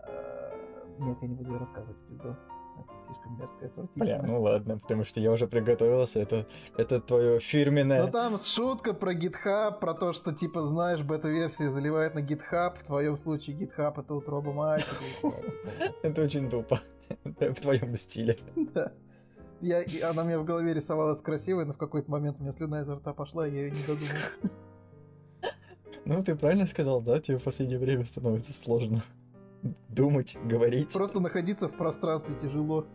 [0.00, 0.52] Э,
[0.98, 2.36] Нет, я не буду ее рассказывать, пизду.
[2.80, 4.04] Это слишком мерзко и отвратительно.
[4.04, 6.20] Бля, ну ладно, потому что я уже приготовился.
[6.20, 8.06] Это, это твое фирменное...
[8.06, 12.78] Ну там шутка про GitHub, про то, что типа знаешь, бета-версия заливает на GitHub.
[12.78, 14.86] В твоем случае GitHub это утроба матери.
[16.02, 16.80] Это очень тупо.
[17.24, 18.38] В твоем стиле.
[18.74, 18.92] Да.
[19.60, 22.96] Я, она мне в голове рисовалась красивой, но в какой-то момент у меня слюна изо
[22.96, 24.16] рта пошла, и я ее не додумал.
[26.04, 27.20] Ну, ты правильно сказал, да?
[27.20, 29.02] Тебе в последнее время становится сложно
[29.88, 30.92] думать, говорить.
[30.92, 32.86] Просто находиться в пространстве тяжело.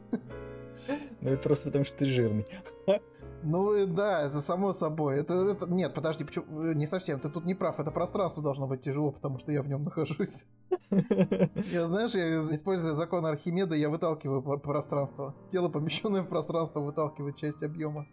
[1.21, 2.45] Ну, это просто потому, что ты жирный.
[3.43, 5.17] Ну и да, это само собой.
[5.19, 6.63] Это, это- Нет, подожди, почему...
[6.63, 7.19] э, не совсем.
[7.19, 7.79] Ты тут не прав.
[7.79, 10.45] Это пространство должно быть тяжело, потому что я в нем нахожусь.
[11.71, 15.35] Я, знаешь, я, используя закон Архимеда, я выталкиваю про- пространство.
[15.51, 18.05] Тело, помещенное в пространство, выталкивает часть объема.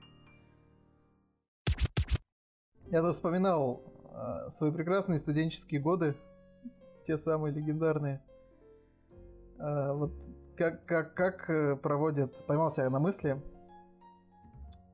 [2.90, 3.82] Я тут вспоминал
[4.12, 6.16] э, свои прекрасные студенческие годы,
[7.06, 8.22] те самые легендарные.
[9.58, 10.12] Э, вот
[10.56, 12.46] как, как, как э, проводят...
[12.46, 13.40] Поймался я на мысли,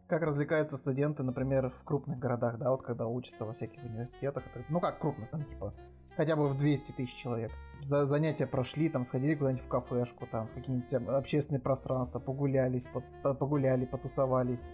[0.09, 4.45] как развлекаются студенты, например, в крупных городах, да, вот когда учатся во всяких университетах.
[4.69, 5.75] Ну как крупных, там типа
[6.17, 7.51] хотя бы в 200 тысяч человек.
[7.83, 13.35] За занятия прошли, там сходили куда-нибудь в кафешку, там какие-нибудь общественные пространства, погулялись, по- по-
[13.35, 14.71] погуляли, потусовались.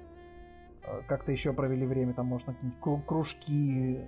[0.82, 4.04] Э, Как-то еще провели время, там можно какие-нибудь кру- кружки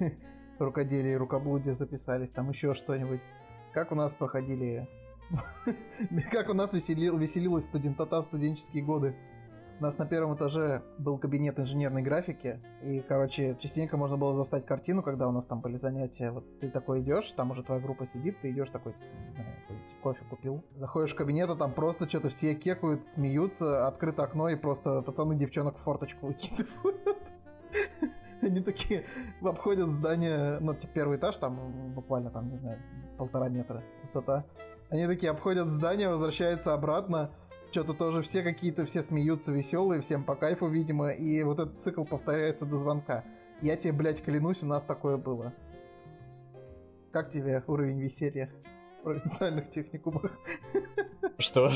[0.58, 3.20] рукоделия и рукоблудия записались, там еще что-нибудь.
[3.72, 4.88] Как у нас проходили...
[6.30, 9.16] Как у нас веселил, веселилась студентота в студенческие годы.
[9.80, 14.64] У нас на первом этаже был кабинет инженерной графики, и, короче, частенько можно было застать
[14.64, 16.30] картину, когда у нас там были занятия.
[16.30, 19.54] Вот ты такой идешь, там уже твоя группа сидит, ты идешь такой, не знаю,
[20.04, 20.62] кофе купил.
[20.76, 25.34] Заходишь в кабинет, а там просто что-то все кекают, смеются, открыто окно, и просто пацаны
[25.34, 27.32] девчонок в форточку выкидывают.
[28.42, 29.06] Они такие
[29.42, 32.78] обходят здание, ну, типа, первый этаж, там буквально, там, не знаю,
[33.16, 34.44] полтора метра высота.
[34.90, 37.30] Они такие обходят здание, возвращаются обратно,
[37.70, 42.04] что-то тоже все какие-то, все смеются, веселые, всем по кайфу, видимо, и вот этот цикл
[42.04, 43.24] повторяется до звонка.
[43.60, 45.52] Я тебе, блядь, клянусь, у нас такое было.
[47.12, 48.50] Как тебе уровень веселья
[49.00, 50.38] в провинциальных техникумах?
[51.38, 51.72] Что?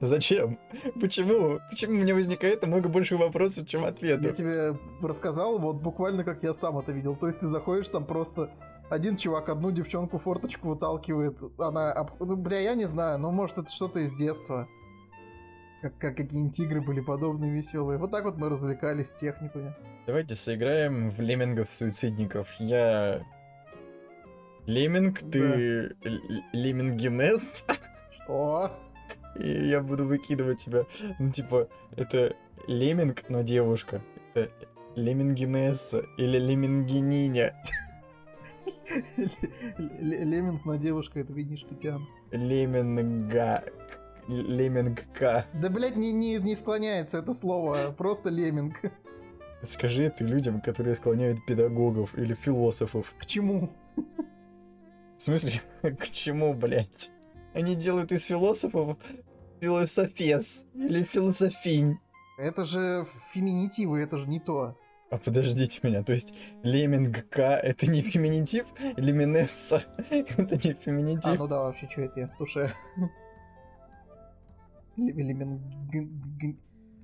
[0.00, 0.58] Зачем?
[1.00, 1.60] Почему?
[1.70, 4.36] Почему у меня возникает намного больше вопросов, чем Я ответов?
[4.36, 7.16] тебе рассказал, вот буквально как я сам это видел.
[7.16, 8.50] То есть ты заходишь, там просто
[8.90, 12.06] один чувак одну девчонку форточку выталкивает, она...
[12.20, 14.68] Ну, бля, я не знаю, ну, может, это что-то из детства.
[15.82, 17.98] Как, как какие-нибудь игры были подобные веселые.
[17.98, 19.74] Вот так вот мы развлекались в техникуме.
[20.06, 22.48] Давайте сыграем в леммингов-суицидников.
[22.58, 23.22] Я...
[24.66, 27.66] Лемминг, ты л- леммингенез,
[28.24, 28.70] Что?
[29.36, 30.86] и я буду выкидывать тебя.
[31.18, 32.34] Ну, типа, это
[32.66, 34.00] лемминг, но девушка.
[34.32, 34.50] Это
[34.96, 37.54] леммингенесса или леммингениня.
[40.00, 42.06] Леминг, но девушка, это винишка Тиан.
[42.30, 43.64] Лемминга...
[44.26, 45.46] Леммингка.
[45.52, 48.80] Да, блядь, не, не, не склоняется это слово, просто леминг.
[49.62, 53.14] Скажи это людям, которые склоняют педагогов или философов.
[53.18, 53.70] К чему?
[55.18, 57.10] В смысле, к чему, блядь?
[57.52, 58.96] Они делают из философов
[59.60, 61.98] философес или философинь.
[62.36, 64.76] Это же феминитивы, это же не то.
[65.14, 68.66] А подождите меня, то есть леммингка это не феминитив?
[68.96, 71.38] Леминесса это не А, феминитив?
[71.38, 72.28] ну да, вообще, что это я?
[72.36, 72.74] Туше.
[74.96, 75.60] Леминг...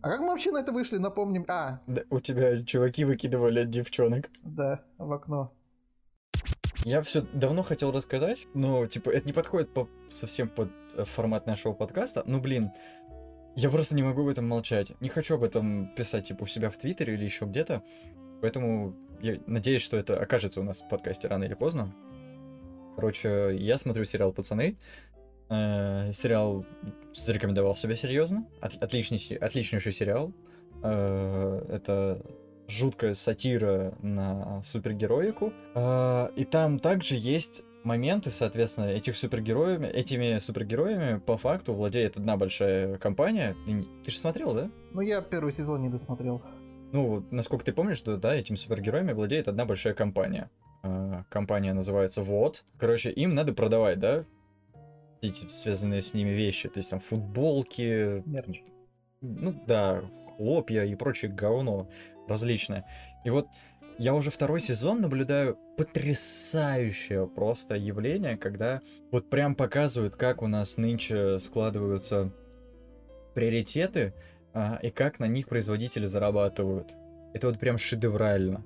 [0.03, 1.45] А как мы вообще на это вышли, напомним?
[1.47, 4.29] А, Да, у тебя чуваки выкидывали девчонок.
[4.43, 5.53] да, в окно.
[6.85, 11.47] Я все давно хотел рассказать, но, типа, это не подходит по, совсем под э, формат
[11.47, 12.25] нашего подкаста.
[12.27, 12.71] Ну, блин,
[13.57, 14.93] я просто не могу об этом молчать.
[15.01, 17.83] Не хочу об этом писать, типа, у себя в Твиттере или еще где-то.
[18.41, 21.93] Поэтому я надеюсь, что это окажется у нас в подкасте рано или поздно.
[22.97, 24.77] Короче, я смотрю сериал «Пацаны».
[25.49, 26.65] Э, сериал
[27.13, 28.47] зарекомендовал себя серьезно.
[28.61, 30.33] От- отличный, отличнейший сериал.
[30.83, 32.23] Э, это
[32.69, 35.53] жуткая сатира на супергероику.
[35.75, 42.37] А, И там также есть моменты, соответственно, этих супергероями, этими супергероями по факту владеет одна
[42.37, 43.57] большая компания.
[43.67, 44.71] Ты, ты же смотрел, да?
[44.93, 46.43] Ну, я первый сезон не досмотрел.
[46.93, 50.51] Ну, насколько ты помнишь, что, да, этими супергероями владеет одна большая компания.
[50.83, 52.65] А, компания называется Вот.
[52.79, 54.25] Короче, им надо продавать, да,
[55.21, 56.69] эти связанные с ними вещи.
[56.69, 58.23] То есть там футболки.
[58.27, 58.63] Мерч.
[59.21, 60.03] Ну да,
[60.37, 61.89] хлопья и прочее говно
[62.27, 62.87] различное.
[63.25, 63.47] И вот
[64.01, 70.79] я уже второй сезон наблюдаю потрясающее просто явление, когда вот прям показывают, как у нас
[70.79, 72.33] нынче складываются
[73.35, 74.15] приоритеты
[74.55, 76.95] а, и как на них производители зарабатывают.
[77.35, 78.65] Это вот прям шедеврально.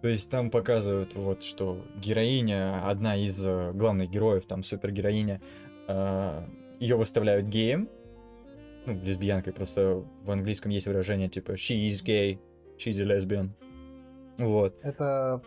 [0.00, 5.42] То есть там показывают вот, что героиня, одна из э, главных героев, там супергероиня,
[5.86, 6.46] э,
[6.80, 7.90] ее выставляют геем,
[8.86, 12.38] ну, лесбиянкой, просто в английском есть выражение типа she is gay,
[12.78, 13.50] she's a lesbian.
[14.38, 14.78] Вот.
[14.82, 15.42] Это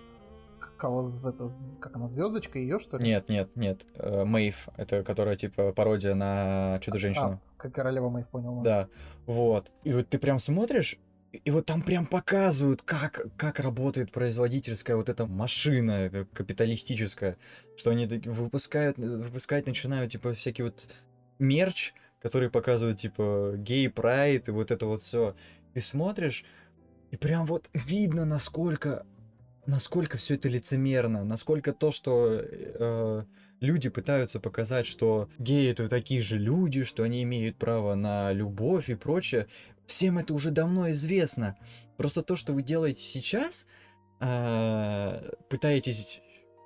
[0.77, 1.47] кого это,
[1.79, 3.07] как она, звездочка ее, что ли?
[3.07, 3.85] Нет, нет, нет.
[3.95, 7.39] Э, Мэйв, это которая типа пародия на Чудо-женщину.
[7.57, 8.61] А, как королева Мэйв, понял.
[8.61, 8.87] Да,
[9.25, 9.71] вот.
[9.83, 10.97] И вот ты прям смотришь,
[11.31, 17.37] и вот там прям показывают, как, как работает производительская вот эта машина э, капиталистическая,
[17.77, 20.85] что они выпускают, выпускать начинают, типа, всякие вот
[21.39, 25.35] мерч, который показывают, типа, гей-прайд и вот это вот все.
[25.73, 26.45] Ты смотришь,
[27.15, 29.05] и прям вот видно, насколько,
[29.65, 33.23] насколько все это лицемерно, насколько то, что э,
[33.61, 38.89] люди пытаются показать, что геи это такие же люди, что они имеют право на любовь
[38.89, 39.47] и прочее.
[39.87, 41.55] Всем это уже давно известно.
[41.95, 43.65] Просто то, что вы делаете сейчас,
[44.19, 46.19] э, пытаетесь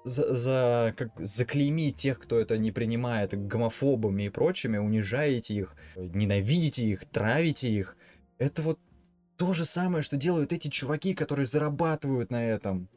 [0.03, 6.87] за, за, как, заклеймить тех, кто это не принимает, гомофобами и прочими, унижаете их, ненавидите
[6.87, 7.95] их, травите их.
[8.39, 8.79] Это вот
[9.39, 12.89] то же самое, что делают эти чуваки, которые зарабатывают на этом.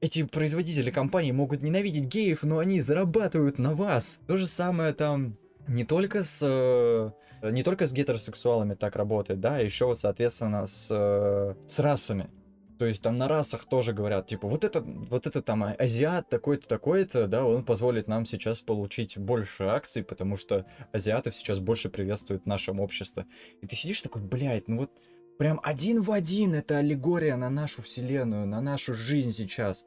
[0.00, 4.20] Эти производители компаний могут ненавидеть геев, но они зарабатывают на вас.
[4.28, 7.10] То же самое там не только с э,
[7.50, 12.30] не только с гетеросексуалами так работает, да, еще вот соответственно с э, с расами.
[12.78, 16.68] То есть там на расах тоже говорят, типа, вот это, вот это там азиат такой-то,
[16.68, 22.44] такой-то, да, он позволит нам сейчас получить больше акций, потому что азиатов сейчас больше приветствуют
[22.44, 23.26] в нашем обществе.
[23.62, 24.92] И ты сидишь такой, блядь, ну вот
[25.38, 29.86] Прям один в один это аллегория на нашу вселенную, на нашу жизнь сейчас.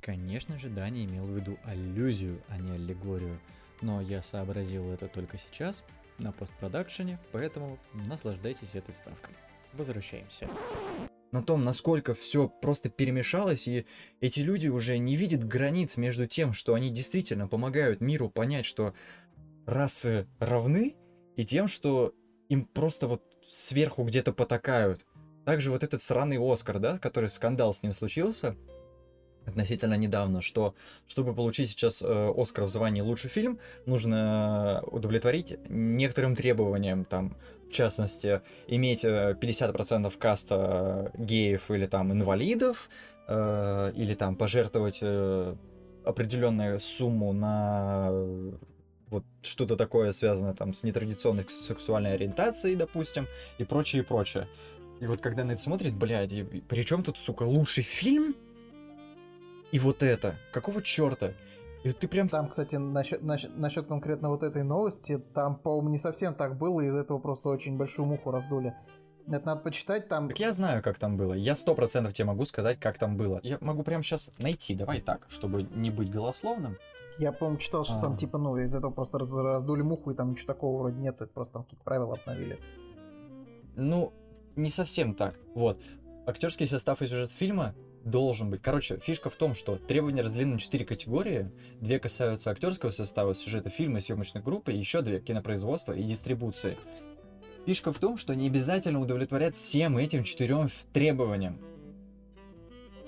[0.00, 3.40] Конечно же, Даня имел в виду аллюзию, а не аллегорию.
[3.80, 5.82] Но я сообразил это только сейчас,
[6.18, 9.34] на постпродакшене, поэтому наслаждайтесь этой вставкой.
[9.72, 10.48] Возвращаемся.
[11.32, 13.86] На том, насколько все просто перемешалось, и
[14.20, 18.94] эти люди уже не видят границ между тем, что они действительно помогают миру понять, что
[19.66, 20.94] расы равны,
[21.36, 22.14] и тем, что
[22.48, 25.04] им просто вот сверху где-то потакают.
[25.44, 28.56] Также вот этот сраный Оскар, да, который скандал с ним случился
[29.46, 30.74] относительно недавно, что
[31.06, 37.36] чтобы получить сейчас э, Оскар в звании лучший фильм, нужно удовлетворить некоторым требованиям, там,
[37.68, 42.88] в частности, иметь 50% э, каста геев или там инвалидов,
[43.28, 45.54] э, или там пожертвовать э,
[46.04, 48.10] определенную сумму на
[49.10, 53.26] вот что-то такое связано там с нетрадиционной сексуальной ориентацией, допустим,
[53.58, 54.48] и прочее, и прочее.
[55.00, 58.34] И вот когда на это смотрит, блядь, и, при чем тут, сука, лучший фильм?
[59.72, 60.36] И вот это.
[60.52, 61.32] Какого черта?
[61.84, 62.28] И ты прям...
[62.28, 66.82] Там, кстати, насчет, насчет, насчет конкретно вот этой новости, там, по-моему, не совсем так было,
[66.82, 68.74] из этого просто очень большую муху раздули.
[69.26, 70.28] Это надо почитать там.
[70.28, 71.34] Так я знаю, как там было.
[71.34, 73.40] Я сто процентов тебе могу сказать, как там было.
[73.42, 74.74] Я могу прямо сейчас найти.
[74.74, 76.76] Давай так, чтобы не быть голословным.
[77.18, 78.00] Я, по-моему, читал, что а.
[78.00, 81.16] там типа, ну, из этого просто раз, раздули муху, и там ничего такого вроде нет,
[81.16, 82.58] это просто там какие-то правила обновили.
[83.76, 84.12] Ну,
[84.56, 85.34] не совсем так.
[85.54, 85.80] Вот.
[86.26, 88.62] Актерский состав и сюжет фильма должен быть.
[88.62, 91.50] Короче, фишка в том, что требования разделены на четыре категории.
[91.80, 96.78] Две касаются актерского состава, сюжета фильма, съемочной группы, и еще две кинопроизводства и дистрибуции.
[97.66, 101.58] Фишка в том, что не обязательно удовлетворять всем этим четырем требованиям.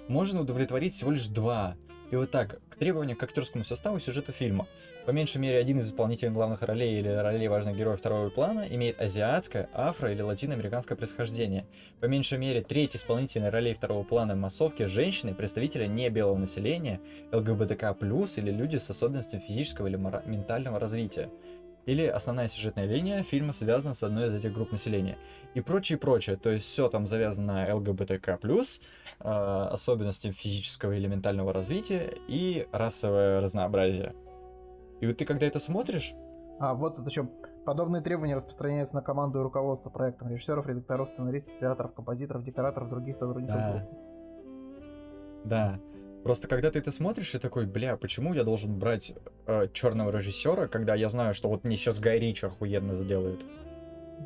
[0.09, 1.77] Можно удовлетворить всего лишь два.
[2.11, 4.67] И вот так, к требованиям к актерскому составу сюжета фильма.
[5.07, 9.01] По меньшей мере, один из исполнителей главных ролей или ролей важных героев второго плана имеет
[9.01, 11.67] азиатское, афро- или латиноамериканское происхождение.
[12.01, 17.01] По меньшей мере, треть исполнителей ролей второго плана в массовке– женщины, представители не белого населения,
[17.33, 17.97] ЛГБТК+,
[18.37, 21.31] или люди с особенностями физического или ментального развития
[21.87, 25.19] или основная сюжетная линия фильма связана с одной из этих групп населения.
[25.55, 26.37] И прочее, прочее.
[26.37, 33.41] То есть все там завязано на ЛГБТК+, э, особенности физического или ментального развития и расовое
[33.41, 34.15] разнообразие.
[35.01, 36.15] И вот ты когда это смотришь...
[36.61, 37.31] А, вот это чем.
[37.65, 43.17] Подобные требования распространяются на команду и руководство проектом, режиссеров, редакторов, сценаристов, операторов, композиторов, декораторов, других
[43.17, 43.71] сотрудников да.
[43.71, 43.97] группы.
[45.45, 45.79] Да.
[46.23, 49.13] Просто когда ты это смотришь, и такой, бля, почему я должен брать
[49.47, 53.45] э, черного режиссера, когда я знаю, что вот мне сейчас Гай Рич охуенно сделают?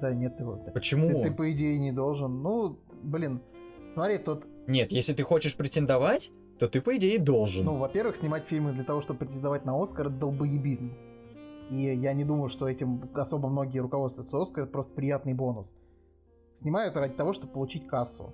[0.00, 1.08] Да нет, ты Почему?
[1.22, 2.42] Ты, ты по идее не должен.
[2.42, 3.40] Ну, блин,
[3.90, 7.64] Смотри, тут, Нет, если ты хочешь претендовать, то ты, по идее, должен.
[7.64, 10.92] ну, во-первых, снимать фильмы для того, чтобы претендовать на Оскар, это долбоебизм.
[11.70, 15.74] И я не думаю, что этим особо многие руководствуются Оскар, это просто приятный бонус.
[16.54, 18.32] Снимают ради того, чтобы получить кассу,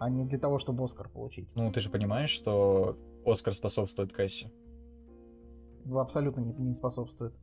[0.00, 1.46] а не для того, чтобы Оскар получить.
[1.54, 4.50] Ну, ты же понимаешь, что Оскар способствует кассе.
[5.94, 7.34] Абсолютно не, не способствует.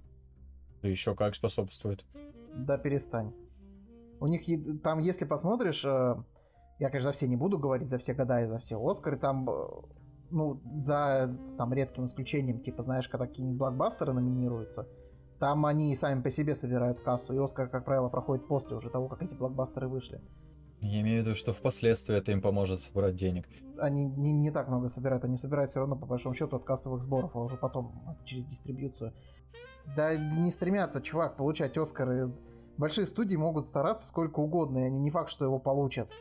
[0.82, 2.04] Да еще как способствует.
[2.56, 3.32] Да перестань.
[4.20, 4.42] У них
[4.82, 6.16] там, если посмотришь, э,
[6.80, 9.48] я, конечно, за все не буду говорить, за все года и за все Оскары, там,
[9.48, 9.68] э,
[10.32, 14.88] ну, за там редким исключением, типа, знаешь, когда какие-нибудь блокбастеры номинируются,
[15.38, 19.08] там они сами по себе собирают кассу, и Оскар, как правило, проходит после уже того,
[19.10, 20.20] как эти блокбастеры вышли.
[20.80, 23.48] Я имею в виду, что впоследствии это им поможет собрать денег.
[23.80, 27.02] Они не, не так много собирают, они собирают все равно, по большому счету, от кассовых
[27.02, 29.14] сборов, а уже потом через дистрибьюцию.
[29.96, 32.32] Да не стремятся, чувак, получать Оскары.
[32.78, 36.12] Большие студии могут стараться сколько угодно, и они не факт, что его получат.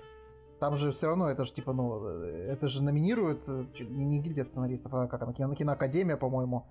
[0.59, 4.21] Там же все равно, это же типа, ну, э, это же номинируют, э, не, не
[4.21, 6.67] гильдия сценаристов, а как она, кино, киноакадемия, по-моему.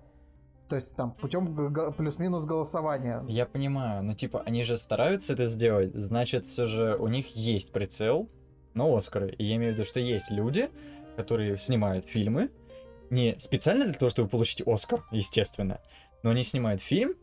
[0.68, 3.24] То есть там путем плюс-минус голосования.
[3.28, 7.72] Я понимаю, но типа они же стараются это сделать, значит, все же у них есть
[7.72, 8.28] прицел
[8.74, 9.30] на Оскары.
[9.38, 10.70] И я имею в виду, что есть люди,
[11.16, 12.50] которые снимают фильмы,
[13.10, 15.80] не специально для того, чтобы получить Оскар, естественно,
[16.22, 17.14] но они снимают фильм,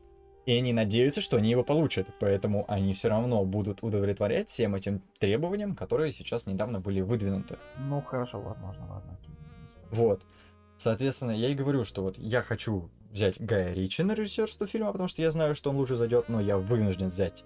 [0.46, 2.08] и они надеются, что они его получат.
[2.20, 7.58] Поэтому они все равно будут удовлетворять всем этим требованиям, которые сейчас недавно были выдвинуты.
[7.78, 9.18] Ну, хорошо, возможно, ладно.
[9.92, 10.26] Вот.
[10.78, 15.08] Соответственно, я и говорю, что вот я хочу взять Гая Ричи на режиссерство фильма, потому
[15.08, 17.46] что я знаю, что он лучше зайдет, но я вынужден взять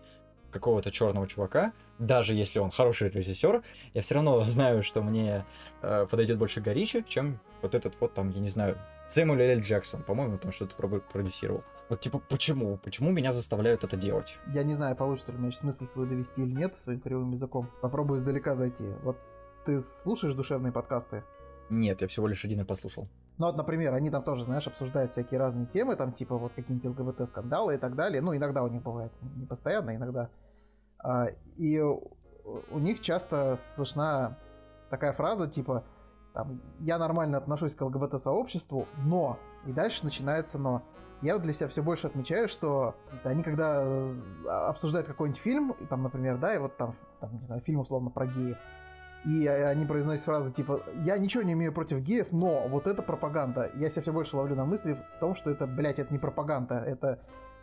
[0.52, 3.64] какого-то черного чувака, даже если он хороший режиссер,
[3.94, 5.46] я все равно знаю, что мне
[5.82, 8.78] э, подойдет больше Гай Ричи, чем вот этот вот там, я не знаю,
[9.10, 9.60] Сэмюэл Л.
[9.60, 11.64] Джексон, по-моему, там что-то про- продюсировал.
[11.90, 12.78] Вот типа, почему?
[12.78, 14.38] Почему меня заставляют это делать?
[14.54, 17.70] Я не знаю, получится ли у меня смысл свой довести или нет своим кривым языком.
[17.82, 18.86] Попробую издалека зайти.
[19.04, 19.18] Вот
[19.66, 21.24] ты слушаешь душевные подкасты?
[21.70, 23.08] Нет, я всего лишь один и послушал.
[23.38, 26.98] Ну вот, например, они там тоже, знаешь, обсуждают всякие разные темы, там типа вот какие-нибудь
[26.98, 28.22] ЛГБТ-скандалы и так далее.
[28.22, 30.30] Ну, иногда у них бывает, не постоянно, иногда.
[31.00, 31.28] А,
[31.58, 34.38] и у них часто слышна
[34.90, 35.84] такая фраза типа
[36.34, 39.40] там, я нормально отношусь к ЛГБТ-сообществу, но...
[39.66, 40.84] И дальше начинается но.
[41.24, 45.86] Я вот для себя все больше отмечаю, что они когда э, обсуждают какой-нибудь фильм, и
[45.86, 48.58] там, например, да, и вот там, там, не знаю, фильм условно про геев,
[49.28, 53.72] и они произносят фразы типа «Я ничего не имею против геев, но вот это пропаганда».
[53.76, 56.76] Я себя все больше ловлю на мысли в том, что это, блядь, это не пропаганда,
[56.76, 57.20] это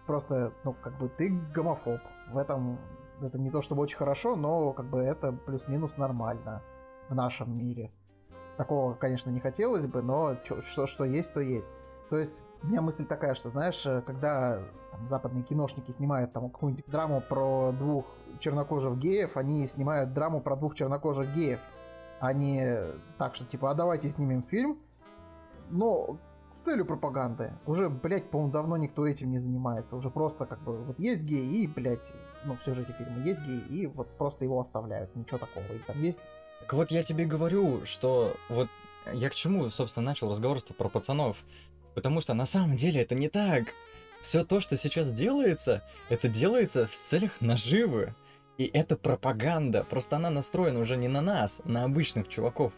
[0.07, 2.01] просто, ну, как бы ты гомофоб.
[2.31, 2.79] В этом
[3.23, 6.63] это не то чтобы очень хорошо, но как бы это плюс-минус нормально
[7.09, 7.91] в нашем мире.
[8.59, 11.71] Такого, конечно, не хотелось бы, но что, что есть, то есть.
[12.11, 16.51] То есть, у меня мысль такая, что, знаешь, э, когда там, западные киношники снимают там
[16.51, 18.07] какую-нибудь драму про двух
[18.41, 21.61] чернокожих геев, они снимают драму про двух чернокожих геев.
[22.21, 22.79] А не
[23.19, 24.79] так, что типа, а давайте снимем фильм,
[25.71, 26.19] но
[26.53, 27.53] с целью пропаганды.
[27.67, 29.97] Уже, блядь, по-моему, давно никто этим не занимается.
[29.97, 32.13] Уже просто как бы вот есть гей и, блядь,
[32.45, 35.15] ну, в сюжете фильма есть гей, и вот просто его оставляют.
[35.17, 35.65] Ничего такого.
[35.65, 36.21] И там есть
[36.61, 38.69] Так вот я тебе говорю, что вот
[39.13, 41.39] я к чему, собственно, начал разговор про пацанов.
[41.95, 43.75] Потому что на самом деле это не так.
[44.21, 48.15] Все то, что сейчас делается, это делается в целях наживы.
[48.57, 49.85] И это пропаганда.
[49.85, 52.73] Просто она настроена уже не на нас, на обычных чуваков,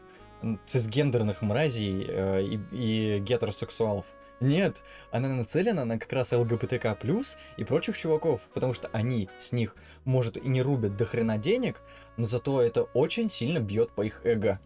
[0.65, 4.07] цисгендерных мразей э, и, и гетеросексуалов.
[4.41, 6.97] Нет, она нацелена на как раз ЛГБТК+,
[7.57, 11.81] и прочих чуваков, потому что они с них, может, и не рубят до хрена денег,
[12.19, 14.61] но зато это очень сильно бьет по их эго.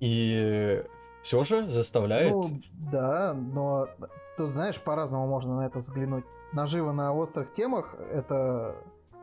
[0.00, 0.82] И
[1.22, 2.32] все же заставляет...
[2.32, 3.88] Ну, да, но
[4.36, 6.24] тут, знаешь, по-разному можно на это взглянуть.
[6.52, 8.74] Нажива на острых темах, это...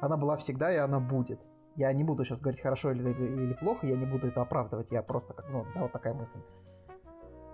[0.02, 1.40] Она была всегда, и она будет.
[1.76, 4.92] Я не буду сейчас говорить, хорошо или, или, или плохо, я не буду это оправдывать,
[4.92, 6.40] я просто как, ну, да, вот такая мысль.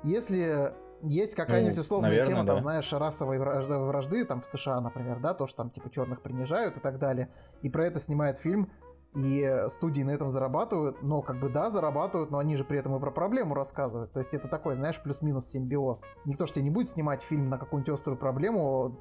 [0.04, 0.74] Если
[1.04, 2.62] есть какая-нибудь Ну, условная наверное, тема, там, да.
[2.62, 6.78] знаешь, расовой вражды, вражды, там, в США, например, да, то, что там, типа, черных принижают
[6.78, 7.30] и так далее,
[7.62, 8.72] и про это снимает фильм,
[9.16, 12.80] и э, студии на этом зарабатывают, но как бы да, зарабатывают, но они же при
[12.80, 14.12] этом и про проблему рассказывают.
[14.14, 16.06] То есть это такой, знаешь, плюс-минус симбиоз.
[16.26, 18.98] Никто же тебе не будет снимать фильм на какую-нибудь острую проблему,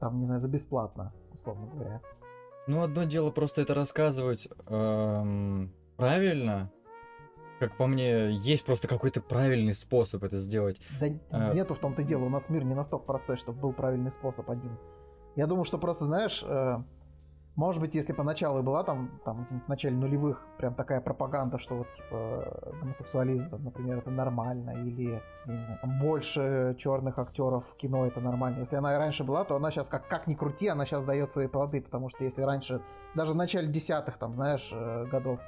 [0.00, 2.00] там, не знаю, за бесплатно, условно говоря.
[2.66, 6.70] Ну, одно дело просто это рассказывать эм, правильно.
[7.58, 10.80] Как по мне, есть просто какой-то правильный способ это сделать.
[10.98, 11.52] Да А.
[11.52, 14.78] нету в том-то дело, у нас мир не настолько простой, чтобы был правильный способ один.
[15.36, 16.78] Я думаю, что просто, знаешь, э,
[17.54, 21.76] может быть, если поначалу и была там, там в начале нулевых прям такая пропаганда, что
[21.76, 27.66] вот, типа, гомосексуализм, там, например, это нормально, или, я не знаю, там больше черных актеров
[27.68, 28.60] в кино это нормально.
[28.60, 31.30] Если она и раньше была, то она сейчас, как, как ни крути, она сейчас дает
[31.30, 32.80] свои плоды, потому что если раньше,
[33.14, 35.38] даже в начале десятых, там, знаешь, э, годов,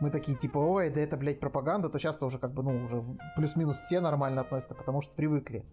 [0.00, 3.04] мы такие типа, ой, да это, блядь, пропаганда, то часто уже как бы, ну, уже
[3.36, 5.66] плюс-минус все нормально относятся, потому что привыкли.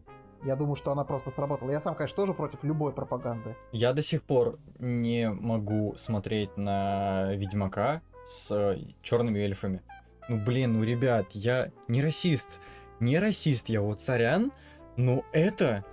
[0.43, 1.71] Я думаю, что она просто сработала.
[1.71, 3.55] Я сам, конечно, тоже против любой пропаганды.
[3.71, 9.81] Я до сих пор не могу смотреть на Ведьмака с черными эльфами.
[10.29, 12.61] Ну, блин, ну, ребят, я не расист.
[12.99, 14.51] Не расист, я вот царян,
[14.97, 15.85] но это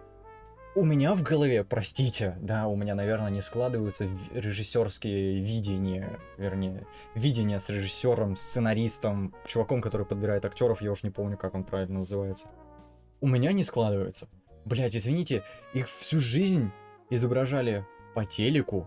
[0.77, 7.61] у меня в голове, простите, да, у меня, наверное, не складываются режиссерские видения, вернее, видения
[7.61, 12.49] с режиссером, сценаристом, чуваком, который подбирает актеров, я уж не помню, как он правильно называется.
[13.23, 14.29] У меня не складывается.
[14.67, 15.43] Блять, извините,
[15.73, 16.71] их всю жизнь
[17.09, 18.87] изображали по телеку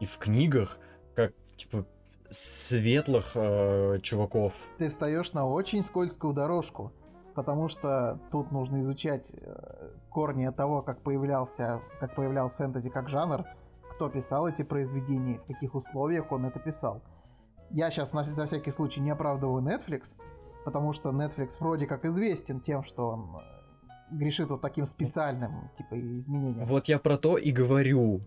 [0.00, 0.80] и в книгах,
[1.14, 1.86] как, типа,
[2.30, 4.52] светлых э, чуваков.
[4.78, 6.92] Ты встаешь на очень скользкую дорожку
[7.38, 13.44] потому что тут нужно изучать э, корни того, как появлялся, как появлялся фэнтези как жанр,
[13.92, 17.00] кто писал эти произведения, в каких условиях он это писал.
[17.70, 20.16] Я сейчас на, всякий случай не оправдываю Netflix,
[20.64, 23.57] потому что Netflix вроде как известен тем, что он э,
[24.10, 26.66] грешит вот таким специальным типа изменением.
[26.66, 28.22] Вот я про то и говорю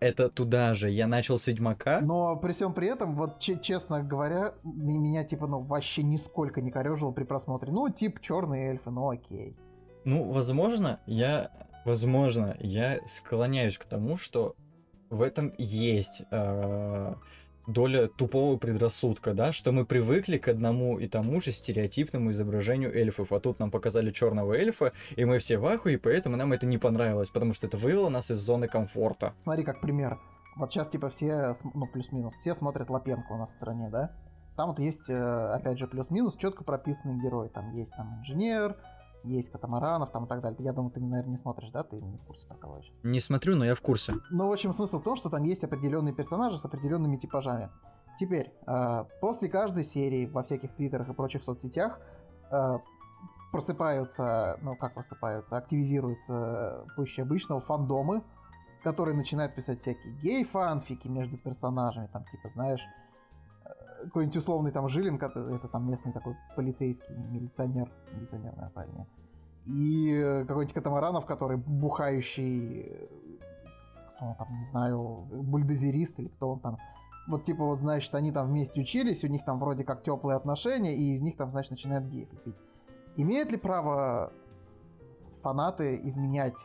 [0.00, 0.90] это туда же.
[0.90, 2.00] Я начал с Ведьмака.
[2.00, 7.10] Но при всем при этом, вот честно говоря, меня типа, ну, вообще нисколько не корежило
[7.12, 7.72] при просмотре.
[7.72, 9.56] Ну, тип черные эльфы, ну окей.
[10.04, 11.50] Ну, возможно, я,
[11.84, 14.54] возможно, я склоняюсь к тому, что
[15.10, 17.14] в этом есть э,
[17.66, 23.32] доля тупого предрассудка, да, что мы привыкли к одному и тому же стереотипному изображению эльфов,
[23.32, 26.78] а тут нам показали черного эльфа, и мы все в ахуе, поэтому нам это не
[26.78, 29.34] понравилось, потому что это вывело нас из зоны комфорта.
[29.42, 30.18] Смотри, как пример.
[30.56, 34.12] Вот сейчас типа все, ну плюс-минус, все смотрят Лапенко у нас в стране, да?
[34.56, 37.48] Там вот есть, э, опять же, плюс-минус четко прописанные герои.
[37.48, 38.76] Там есть там инженер,
[39.24, 40.58] есть катамаранов там и так далее.
[40.60, 41.82] Я думаю, ты, наверное, не смотришь, да?
[41.82, 42.94] Ты не в курсе про кого сейчас?
[43.02, 44.14] Не смотрю, но я в курсе.
[44.30, 47.70] Ну, в общем, смысл в том, что там есть определенные персонажи с определенными типажами.
[48.18, 51.98] Теперь, э, после каждой серии во всяких твиттерах и прочих соцсетях
[52.50, 52.78] э,
[53.50, 58.22] просыпаются, ну как просыпаются, активизируются пуще обычного фандомы,
[58.82, 62.84] которые начинают писать всякие гей-фанфики между персонажами, там типа, знаешь,
[64.04, 69.06] какой-нибудь условный там Жилин, это, это там местный такой полицейский милиционер, милиционер, наверное, правильнее.
[69.66, 73.08] И какой-нибудь Катамаранов, который бухающий,
[74.16, 76.78] кто он там, не знаю, бульдозерист или кто он там.
[77.26, 80.94] Вот типа вот, значит, они там вместе учились, у них там вроде как теплые отношения,
[80.94, 82.56] и из них там, значит, начинают геи пить.
[83.16, 84.32] Имеют ли право
[85.42, 86.58] фанаты изменять,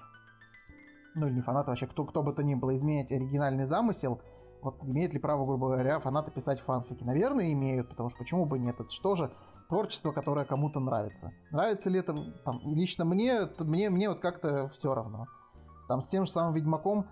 [1.15, 4.21] ну или не фанаты, вообще кто, кто бы то ни было, изменять оригинальный замысел–
[4.61, 7.03] вот имеет ли право, грубо говоря, фанаты писать фанфики?
[7.03, 8.79] Наверное, имеют, потому что почему бы нет?
[8.79, 9.31] Это что же
[9.69, 11.31] творчество, которое кому-то нравится.
[11.51, 15.27] Нравится ли это там, лично мне, мне, мне вот как-то все равно.
[15.87, 17.07] Там с тем же самым Ведьмаком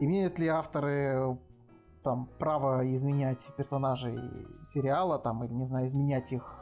[0.00, 1.38] имеют ли авторы
[2.02, 4.18] там право изменять персонажей
[4.62, 6.56] сериала, там, или, не знаю, изменять их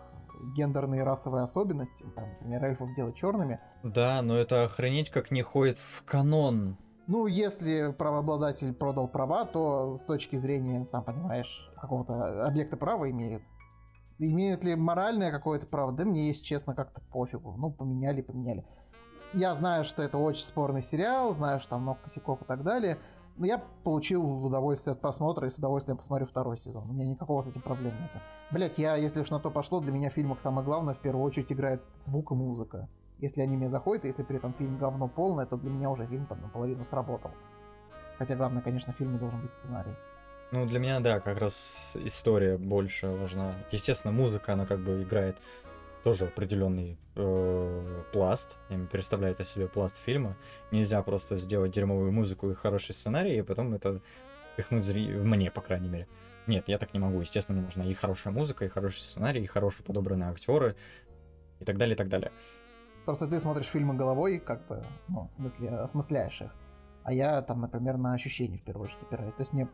[0.55, 3.61] гендерные расовые особенности, там, например, эльфов делать черными.
[3.83, 6.77] Да, но это охренеть как не ходит в канон
[7.09, 13.43] ну, если правообладатель продал права, то с точки зрения, сам понимаешь, какого-то объекта права имеют.
[14.19, 15.91] Имеют ли моральное какое-то право?
[15.93, 17.55] Да мне, если честно, как-то пофигу.
[17.57, 18.67] Ну, поменяли, поменяли.
[19.33, 22.99] Я знаю, что это очень спорный сериал, знаю, что там много косяков и так далее.
[23.39, 26.91] Но я получил удовольствие от просмотра и с удовольствием посмотрю второй сезон.
[26.91, 28.11] У меня никакого с этим проблем нет.
[28.51, 31.25] Блять, я, если уж на то пошло, для меня в фильмах самое главное в первую
[31.25, 32.89] очередь играет звук и музыка.
[33.19, 36.07] Если они мне заходят, и если при этом фильм говно полное, то для меня уже
[36.07, 37.33] фильм там наполовину сработал.
[38.17, 39.95] Хотя главное, конечно, в фильме должен быть сценарий.
[40.51, 43.55] Ну, для меня, да, как раз история больше важна.
[43.71, 45.37] Естественно, музыка, она как бы играет
[46.05, 48.59] тоже определенный э, пласт,
[48.91, 50.37] представляет о себе пласт фильма.
[50.71, 54.01] Нельзя просто сделать дерьмовую музыку и хороший сценарий, и потом это
[54.57, 55.09] пихнуть зри...
[55.09, 56.09] мне, по крайней мере.
[56.47, 57.21] Нет, я так не могу.
[57.21, 60.77] Естественно, мне нужна и хорошая музыка, и хороший сценарий, и хорошие подобранные актеры,
[61.61, 62.33] и так далее, и так далее.
[63.09, 66.55] Просто ты смотришь фильмы головой, как бы, ну, в смысле, осмысляешь их.
[67.05, 69.33] А я там, например, на ощущения в первую очередь опираюсь.
[69.33, 69.67] То есть мне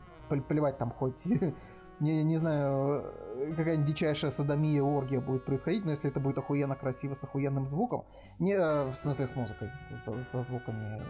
[0.49, 1.24] плевать там хоть
[1.99, 3.12] не, не знаю,
[3.57, 8.05] какая-нибудь дичайшая садомия, оргия будет происходить, но если это будет охуенно красиво с охуенным звуком,
[8.39, 9.68] не, э, в смысле с музыкой,
[9.99, 11.03] со, со звуками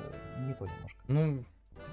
[0.47, 1.01] не то немножко.
[1.09, 1.45] Ну,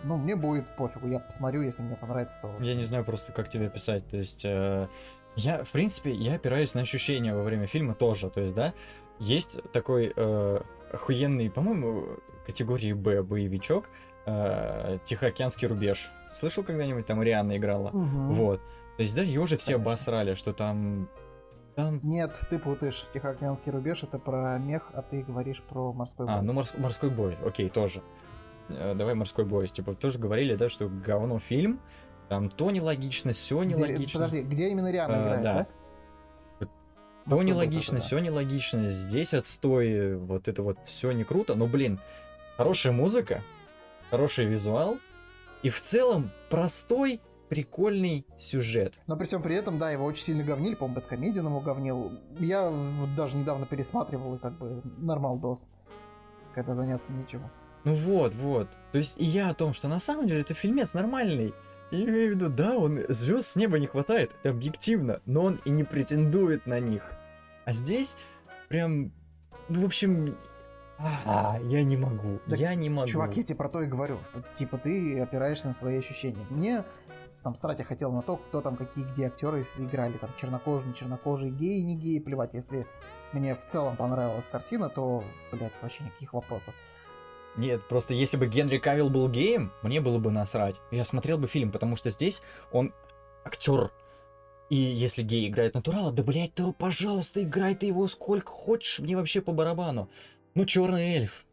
[0.05, 2.55] ну, мне будет пофигу, я посмотрю, если мне понравится, то...
[2.61, 4.45] Я не знаю просто, как тебе писать, то есть...
[4.45, 4.88] Э,
[5.36, 8.73] я, в принципе, я опираюсь на ощущения во время фильма тоже, то есть, да,
[9.22, 10.61] есть такой э,
[10.91, 13.86] охуенный, по-моему, категории Б боевичок
[14.26, 16.11] э, Тихоокеанский рубеж.
[16.34, 17.89] Слышал когда-нибудь там Рианна играла?
[17.89, 18.34] Угу.
[18.34, 18.61] Вот.
[18.97, 21.07] То есть, да, ее уже все обосрали, что там
[21.76, 22.01] там...
[22.03, 23.05] Нет, ты путаешь.
[23.13, 26.36] Тихоокеанский рубеж это про мех, а ты говоришь про морской бой.
[26.36, 26.74] А, ну морс...
[26.78, 28.01] морской бой, окей, тоже.
[28.69, 29.67] Э, давай морской бой.
[29.67, 31.80] Типа, тоже говорили, да, что говно фильм,
[32.28, 34.03] там то нелогично, все нелогично.
[34.03, 34.13] Где...
[34.13, 35.53] Подожди, где именно Риана а, играет, да?
[35.53, 35.67] да?
[37.32, 38.07] То Насколько нелогично, это, да.
[38.07, 41.55] все нелогично, здесь отстой, вот это вот все не круто.
[41.55, 42.01] Но, блин,
[42.57, 43.41] хорошая музыка,
[44.09, 44.97] хороший визуал
[45.63, 48.99] и в целом простой, прикольный сюжет.
[49.07, 52.11] Но при всем при этом, да, его очень сильно говнили, по-моему, Бэткомедиан его говнил.
[52.38, 55.69] Я вот даже недавно пересматривал, и как бы нормал дос,
[56.53, 57.49] когда заняться нечего.
[57.86, 58.67] Ну вот, вот.
[58.91, 61.53] То есть и я о том, что на самом деле это фильмец нормальный.
[61.91, 65.61] Я имею в виду, да, он звезд с неба не хватает, это объективно, но он
[65.63, 67.03] и не претендует на них.
[67.72, 68.17] А здесь
[68.67, 69.11] прям,
[69.69, 70.36] ну, в общем,
[70.99, 73.07] а, я не могу, Так, я не могу.
[73.07, 74.19] Чувак, я тебе про то и говорю.
[74.55, 76.45] Типа ты опираешься на свои ощущения.
[76.49, 76.84] Мне
[77.43, 80.93] там срать я хотел на то, кто там какие где актеры сыграли, там чернокожие, не
[80.93, 82.53] чернокожие, геи, не геи, плевать.
[82.53, 82.86] Если
[83.32, 86.74] мне в целом понравилась картина, то, блядь, вообще никаких вопросов.
[87.57, 90.80] Нет, просто если бы Генри Кавилл был геем, мне было бы насрать.
[90.91, 92.41] Я смотрел бы фильм, потому что здесь
[92.72, 92.93] он
[93.43, 93.91] актер.
[94.72, 99.17] И если гей играет натурала, да блять, то пожалуйста, играй ты его сколько хочешь, мне
[99.17, 100.09] вообще по барабану.
[100.55, 101.45] Ну, черный эльф.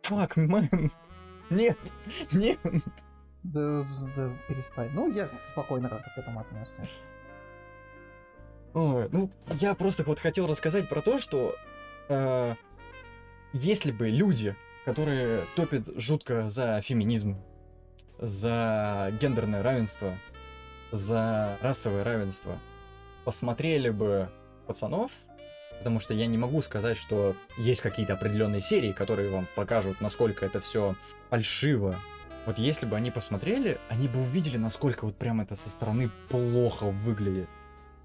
[0.00, 0.90] Фак, мэн.
[1.50, 1.76] Нет,
[2.32, 2.58] нет.
[3.42, 3.86] Да,
[4.16, 4.92] да перестань.
[4.94, 6.88] Ну, я спокойно как-то к этому отнесся.
[8.72, 11.54] Ой, ну, я просто вот хотел рассказать про то, что
[12.08, 12.54] э,
[13.52, 14.56] если бы люди,
[14.86, 17.36] которые топят жутко за феминизм,
[18.18, 20.18] за гендерное равенство,
[20.92, 22.58] за расовое равенство,
[23.24, 24.28] посмотрели бы
[24.66, 25.10] пацанов,
[25.78, 30.44] потому что я не могу сказать, что есть какие-то определенные серии, которые вам покажут, насколько
[30.44, 30.94] это все
[31.30, 31.96] фальшиво.
[32.46, 36.86] Вот если бы они посмотрели, они бы увидели, насколько вот прям это со стороны плохо
[36.86, 37.48] выглядит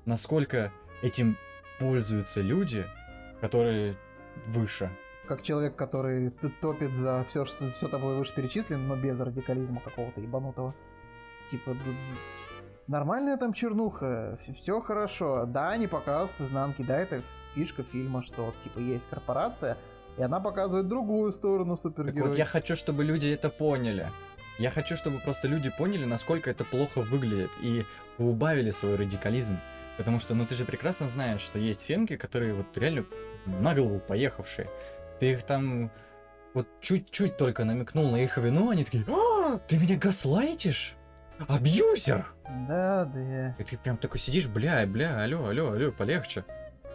[0.06, 0.72] насколько
[1.02, 1.38] этим
[1.80, 2.86] пользуются люди,
[3.40, 3.98] которые
[4.48, 4.90] выше.
[5.28, 10.76] Как человек, который топит за все, что все тобой вышеперечислено, но без радикализма какого-то ебанутого.
[11.50, 11.76] Типа,
[12.88, 15.46] нормальная там чернуха, все хорошо.
[15.46, 17.22] Да, они показывают изнанки, да, это
[17.56, 19.78] фишка фильма, что типа есть корпорация,
[20.18, 22.30] и она показывает другую сторону супергероя.
[22.30, 24.08] вот я хочу, чтобы люди это поняли.
[24.60, 27.86] Я хочу, чтобы просто люди поняли, насколько это плохо выглядит, и
[28.18, 29.58] поубавили свой радикализм.
[29.98, 33.06] Потому что, ну ты же прекрасно знаешь, что есть фемки, которые вот реально
[33.46, 34.68] на голову поехавшие.
[35.20, 35.92] Ты их там
[36.54, 40.96] вот чуть-чуть только намекнул на их вину, они такие, а, ты меня гаслайтишь?
[41.48, 42.26] Абьюзер!
[42.68, 43.56] Да, да.
[43.58, 46.46] И ты прям такой сидишь, бля, бля, алло, алло, алло, полегче.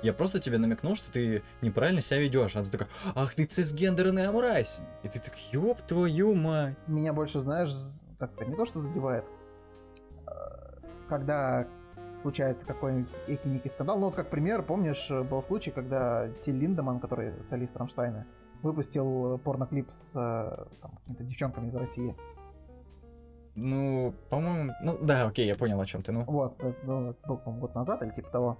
[0.03, 2.55] Я просто тебе намекнул, что ты неправильно себя ведешь.
[2.55, 4.79] А ты такой, ах ты цисгендерная мразь.
[5.03, 6.77] И ты так, ёб твою мать.
[6.87, 7.71] Меня больше, знаешь,
[8.19, 9.25] как сказать, не то, что задевает,
[10.27, 10.79] а,
[11.09, 11.67] когда
[12.15, 13.99] случается какой-нибудь некий, некий скандал.
[13.99, 18.27] Ну вот как пример, помнишь, был случай, когда Тиль Линдеман, который солист Рамштайна,
[18.63, 22.17] выпустил порноклип с э, там, какими-то девчонками из России.
[23.57, 26.13] Ну, по-моему, ну да, окей, я понял, о чем ты.
[26.13, 28.59] Ну, Вот, э, ну, это был, по-моему, год назад или типа того.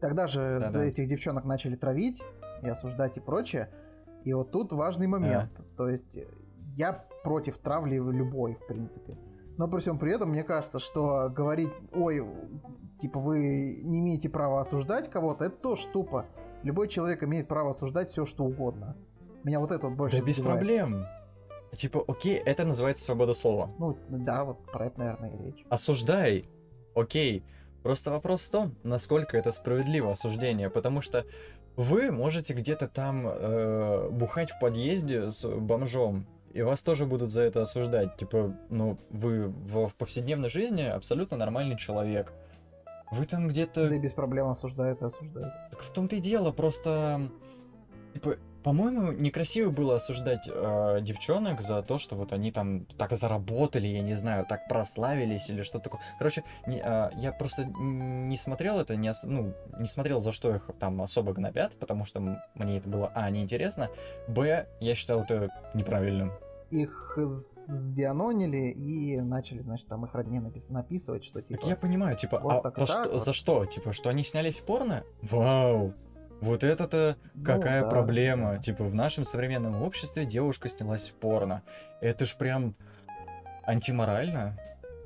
[0.00, 0.84] Тогда же Да-да.
[0.84, 2.22] этих девчонок начали травить
[2.62, 3.70] и осуждать и прочее.
[4.24, 5.50] И вот тут важный момент.
[5.76, 6.26] То есть э,
[6.76, 9.16] я против травли любой, в принципе.
[9.56, 12.26] Но при всем при этом, мне кажется, что говорить, ой,
[12.98, 16.26] типа вы не имеете права осуждать кого-то, это тоже тупо.
[16.62, 18.96] Любой человек имеет право осуждать все, что угодно.
[19.44, 20.58] Меня вот это вот больше да без задевает.
[20.58, 21.06] проблем.
[21.76, 23.70] Типа, окей, это называется свобода слова.
[23.78, 25.64] Ну, да, вот про это, наверное, и речь.
[25.68, 26.44] Осуждай,
[26.94, 27.44] окей.
[27.82, 31.24] Просто вопрос в том, насколько это справедливо осуждение, потому что
[31.76, 37.42] вы можете где-то там э, бухать в подъезде с бомжом, и вас тоже будут за
[37.42, 38.16] это осуждать.
[38.16, 42.32] Типа, ну, вы в, в повседневной жизни абсолютно нормальный человек.
[43.12, 43.88] Вы там где-то...
[43.88, 45.54] Да и без проблем осуждают и осуждают.
[45.70, 47.30] Так в том-то и дело, просто...
[48.14, 53.86] Типа, по-моему, некрасиво было осуждать э, девчонок за то, что вот они там так заработали,
[53.86, 56.00] я не знаю, так прославились или что-то такое.
[56.18, 60.54] Короче, не, э, я просто не смотрел это, не, ос- ну, не смотрел, за что
[60.54, 62.20] их там особо гнобят, потому что
[62.54, 63.88] мне это было, а, неинтересно,
[64.28, 66.32] б, я считал это неправильным.
[66.70, 71.58] Их сдианонили и начали, значит, там их родне напис- написывать, что типа...
[71.60, 73.22] Так я понимаю, типа, вот а так по так что- вот.
[73.22, 73.64] за что?
[73.66, 75.02] Типа, что они снялись в порно?
[75.22, 75.94] Вау!
[76.40, 78.52] Вот это-то ну какая да, проблема?
[78.52, 78.58] да.
[78.58, 81.62] Типа, в нашем современном обществе девушка снялась в порно.
[82.00, 82.74] Это ж прям
[83.64, 84.56] антиморально.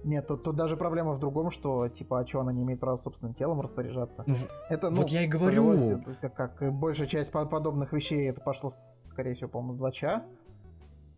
[0.04, 2.98] Нет, тут, тут даже проблема в другом, что, типа, а что она не имеет права
[2.98, 4.22] собственным телом распоряжаться?
[4.26, 4.36] Ну,
[4.68, 5.72] Это, ну, вот я и говорю.
[5.72, 10.22] это как, как большая часть по- подобных вещей, это пошло, скорее всего, по-моему, с 2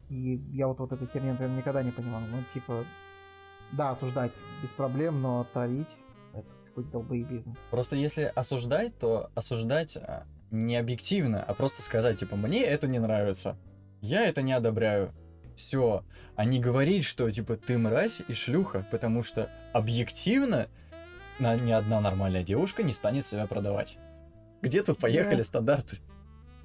[0.09, 2.21] И я вот, вот этой херни, например, никогда не понимал.
[2.21, 2.85] Ну, типа,
[3.73, 5.97] да, осуждать без проблем, но травить
[6.77, 7.57] какой-то долбоебизм.
[7.71, 12.99] Просто если осуждать, то осуждать а, не объективно, а просто сказать, типа, мне это не
[12.99, 13.57] нравится.
[14.03, 15.11] Я это не одобряю.
[15.55, 16.05] Все.
[16.35, 20.69] А не говорить, что, типа, ты мразь и шлюха, потому что объективно
[21.41, 23.99] ни одна нормальная девушка не станет себя продавать.
[24.61, 25.45] Где тут поехали Да.
[25.45, 25.99] стандарты?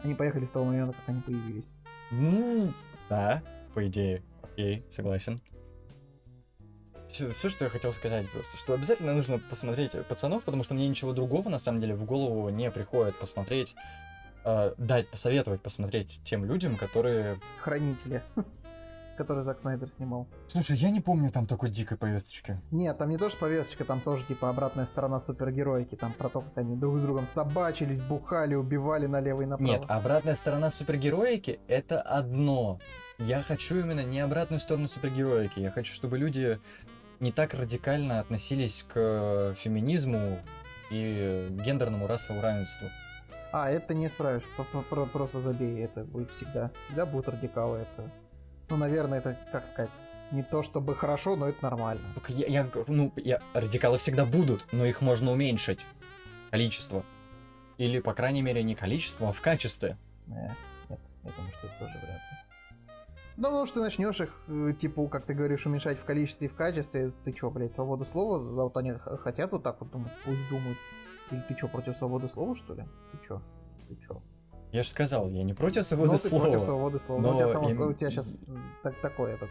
[0.03, 1.69] Они поехали с того момента, как они появились.
[2.11, 2.73] Ну,
[3.09, 3.41] да,
[3.73, 4.23] по идее.
[4.43, 5.39] Окей, согласен.
[7.11, 11.13] Все, что я хотел сказать просто, что обязательно нужно посмотреть пацанов, потому что мне ничего
[11.13, 13.75] другого на самом деле в голову не приходит посмотреть,
[14.43, 17.39] э, дать, посоветовать посмотреть тем людям, которые...
[17.59, 18.23] Хранители,
[19.17, 20.27] который Зак Снайдер снимал.
[20.47, 22.59] Слушай, я не помню там такой дикой повесточки.
[22.71, 26.41] Нет, там не то, что повесточка, там тоже типа обратная сторона супергероики, там про то,
[26.41, 29.69] как они друг с другом собачились, бухали, убивали налево и направо.
[29.69, 32.79] Нет, обратная сторона супергероики— это одно.
[33.19, 35.59] Я хочу именно не обратную сторону супергероики.
[35.59, 36.59] Я хочу, чтобы люди
[37.21, 40.39] не так радикально относились к феминизму
[40.89, 42.89] и гендерному расовому равенству.
[43.53, 46.71] А, это не про- просто забей, это будет всегда.
[46.83, 48.09] Всегда будут радикалы, это...
[48.69, 49.91] Ну, наверное, это, как сказать,
[50.31, 52.03] не то чтобы хорошо, но это нормально.
[52.15, 55.85] Только я, я, ну, я, радикалы всегда будут, но их можно уменьшить.
[56.49, 57.05] Количество.
[57.77, 59.97] Или, по крайней мере, не количество, а в качестве.
[60.27, 60.31] Э,
[60.89, 62.37] Нет, я думаю, что это тоже вряд ли.
[63.37, 66.49] Ну, потому что ты начнешь их, э, типа, как ты говоришь, уменьшать в количестве и
[66.49, 67.09] в качестве.
[67.23, 68.39] Ты чё, блядь, свободу слова?
[68.39, 70.77] Вот они хотят вот так вот думать, пусть думают.
[71.29, 72.83] Ты, ты чё, против свободы слова, что ли?
[73.11, 73.41] Ты чё?
[73.87, 74.21] Ты чё?
[74.71, 76.45] Я же сказал, я не против свободы ну, слова.
[76.45, 77.21] против свободы слова.
[77.21, 78.53] Ну, у но тебя, само- им- у тебя сейчас
[78.83, 79.49] так, такое этот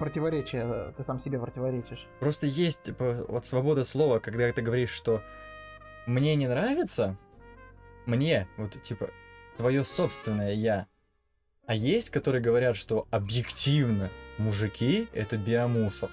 [0.00, 2.06] противоречие, ты сам себе противоречишь.
[2.18, 5.22] Просто есть, типа, вот свобода слова, когда ты говоришь, что
[6.06, 7.16] мне не нравится,
[8.04, 9.10] мне, вот, типа,
[9.56, 10.86] твое собственное я.
[11.66, 14.08] А есть, которые говорят, что объективно
[14.38, 16.10] мужики— это биомусор.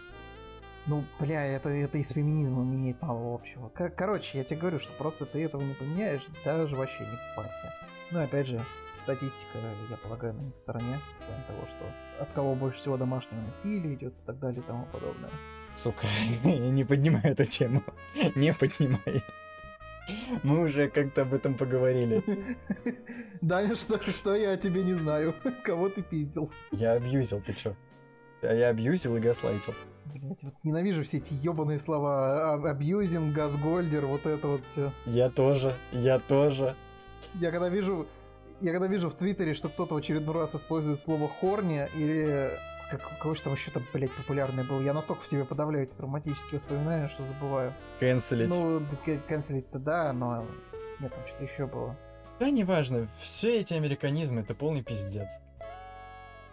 [0.88, 3.70] Ну, бля, это, это и с феминизмом имеет мало общего.
[3.70, 7.74] Короче, я тебе говорю, что просто ты этого не поменяешь, даже вообще не парься.
[8.12, 12.56] Ну опять же, статистика, я полагаю, на их стороне, в плане того, что от кого
[12.56, 15.32] больше всего домашнего насилия идет и так далее и тому подобное.
[15.76, 16.08] Сука,
[16.44, 17.84] я не поднимаю эту тему.
[18.36, 19.24] Не поднимай.
[20.44, 22.24] Мы уже как-то об этом поговорили.
[23.42, 25.34] Даня, что, что я о тебе не знаю?
[25.64, 26.52] Кого ты пиздил?
[26.72, 27.76] Я абьюзил, ты чё?
[28.42, 29.74] А Я абьюзил и гаслайтил.
[30.06, 32.54] Блять, вот ненавижу все эти ебаные слова.
[32.54, 34.92] А- Абьюзинг, газгольдер, вот это вот все.
[35.06, 36.76] Я тоже, я тоже.
[37.36, 38.06] Я когда вижу,
[38.60, 42.52] я когда вижу в Твиттере, что кто-то в очередной раз использует слово хорни или
[42.98, 46.60] как, какое же там еще-то, блядь, популярное было, я настолько в себе подавляю эти травматические
[46.60, 47.74] воспоминания, что забываю.
[48.00, 48.50] Канцелить.
[48.50, 48.82] Ну,
[49.28, 50.46] канцелить-то да, но
[51.00, 51.96] нет, там что-то еще было.
[52.40, 55.40] Да, неважно, все эти американизмы это полный пиздец.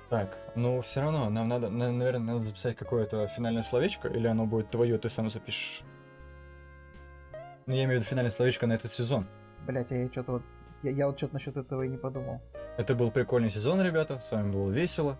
[0.08, 4.44] Так, ну все равно, нам надо, на- наверное, надо записать какое-то финальное словечко, или оно
[4.46, 5.82] будет твое, ты сам запишешь.
[7.66, 9.26] Ну, я имею в виду финальное словечко на этот сезон.
[9.66, 10.42] Блять, я что-то вот,
[10.82, 12.40] я, я вот что-то насчет этого и не подумал.
[12.76, 15.18] Это был прикольный сезон, ребята, с вами было весело.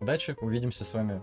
[0.00, 1.20] Удачи, увидимся с вами.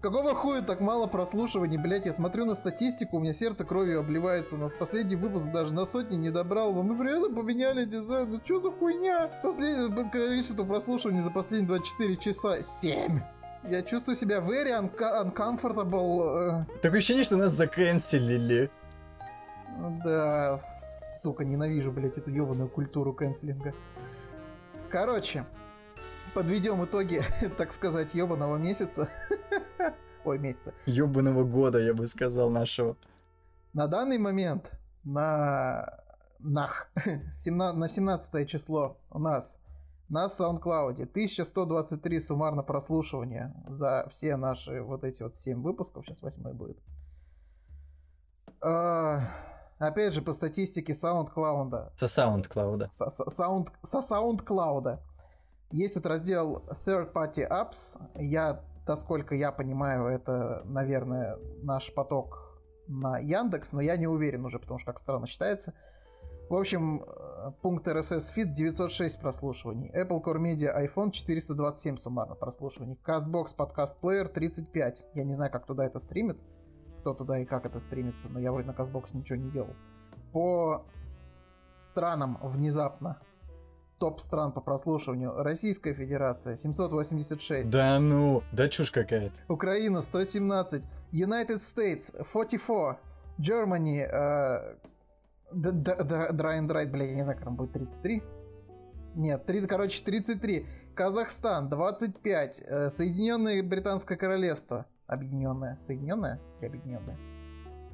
[0.00, 2.06] Какого хуя так мало прослушиваний, блять?
[2.06, 4.54] Я смотрю на статистику, у меня сердце кровью обливается.
[4.54, 8.30] У нас последний выпуск даже на сотни не добрал, мы при этом поменяли дизайн.
[8.30, 9.28] Ну что за хуйня?
[9.42, 13.20] Последнее количество прослушиваний за последние 24 часа 7.
[13.68, 16.62] Я чувствую себя very unco- uncomfortable.
[16.70, 18.70] э, Такое ощущение, что нас заканцелили.
[20.04, 20.60] Да,
[21.20, 23.74] сука, ненавижу, блять, эту ебаную культуру канцелинга.
[24.88, 25.44] Короче,
[26.36, 27.22] подведем итоги,
[27.56, 29.08] так сказать, ебаного месяца.
[30.24, 30.74] Ой, месяца.
[30.84, 32.94] Ёбаного года, я бы сказал, нашего.
[33.72, 34.70] На данный момент,
[35.02, 35.98] на,
[36.38, 36.90] нах,
[37.46, 39.56] на 17 число у нас
[40.10, 46.52] на SoundCloud 1123 суммарно прослушивания за все наши вот эти вот 7 выпусков, сейчас восьмой
[46.52, 46.78] будет.
[48.60, 49.22] А,
[49.78, 52.88] опять же, по статистике SoundCloud, Со SoundCloud.
[52.92, 54.98] со, со- саунд, со SoundCloud
[55.70, 58.00] есть этот раздел Third Party Apps.
[58.14, 64.58] Я, насколько я понимаю, это, наверное, наш поток на Яндекс, но я не уверен уже,
[64.58, 65.74] потому что как странно считается.
[66.48, 69.90] В общем, э, пункт RSS Feed 906 прослушиваний.
[69.90, 72.96] Apple Core Media iPhone 427 суммарно прослушиваний.
[73.04, 75.08] CastBox Podcast Player 35.
[75.14, 76.38] Я не знаю, как туда это стримит.
[77.00, 79.74] Кто туда и как это стримится, но я вроде на CastBox ничего не делал.
[80.32, 80.86] По
[81.76, 83.20] странам внезапно.
[83.98, 85.32] Топ стран по прослушиванию.
[85.42, 87.70] Российская Федерация 786.
[87.70, 89.34] Да ну, да чушь какая-то.
[89.48, 90.82] Украина 117,
[91.12, 92.98] United States 44,
[93.38, 94.74] Germany, э,
[95.52, 98.22] д- д- д- Dry and Dry, бля, я не знаю, как там будет 33.
[99.14, 100.66] Нет, 30, короче, 33.
[100.94, 104.84] Казахстан 25, э, Соединенное Британское Королевство.
[105.06, 105.78] Объединенное.
[105.86, 107.16] Соединенное или объединенное?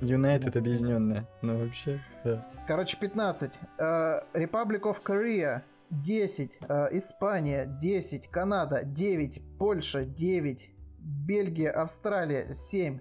[0.01, 1.29] Юнайтед объединенная.
[1.43, 2.45] Ну вообще, да.
[2.67, 3.57] Короче, 15.
[3.79, 5.63] Э, Republic of Korea
[5.93, 6.59] 10.
[6.61, 8.29] э, Испания 10.
[8.29, 9.43] Канада 9.
[9.59, 10.71] Польша 9.
[10.99, 12.99] Бельгия, Австралия 7.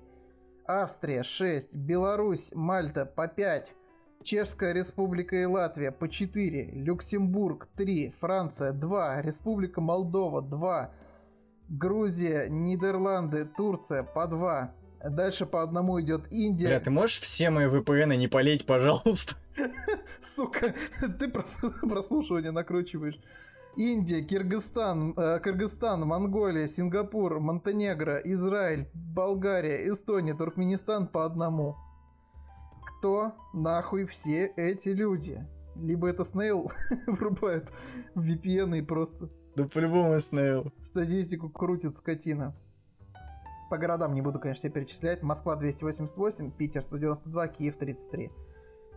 [0.68, 3.74] Австрия 6, Беларусь, Мальта по 5,
[4.24, 10.92] Чешская республика и Латвия по 4, Люксембург 3, Франция 2, Республика Молдова 2,
[11.70, 14.74] Грузия, Нидерланды, Турция по 2.
[15.10, 16.68] Дальше по одному идет Индия.
[16.68, 19.36] Бля, ты можешь все мои VPN не полить, пожалуйста?
[20.22, 20.74] Сука,
[21.20, 23.20] ты прослушивание накручиваешь.
[23.78, 31.78] Индия, Киргизстан, э, Кыргызстан, Монголия, Сингапур, Монтенегро, Израиль, Болгария, Эстония, Туркменистан по одному.
[32.86, 35.48] Кто нахуй все эти люди?
[35.76, 36.72] Либо это Снейл
[37.08, 37.72] врубает
[38.16, 39.30] VPN и просто...
[39.56, 40.72] Да по-любому Снейл.
[40.84, 42.54] Статистику крутит скотина.
[43.70, 45.24] По городам не буду, конечно, все перечислять.
[45.24, 48.30] Москва 288, Питер 192, Киев 33.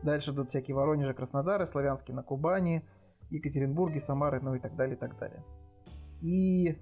[0.04, 2.86] Дальше идут всякие Воронежи, Краснодары, Славянский на Кубани,
[3.30, 5.42] Екатеринбурге, Самары, ну и так далее, и так далее.
[6.20, 6.78] И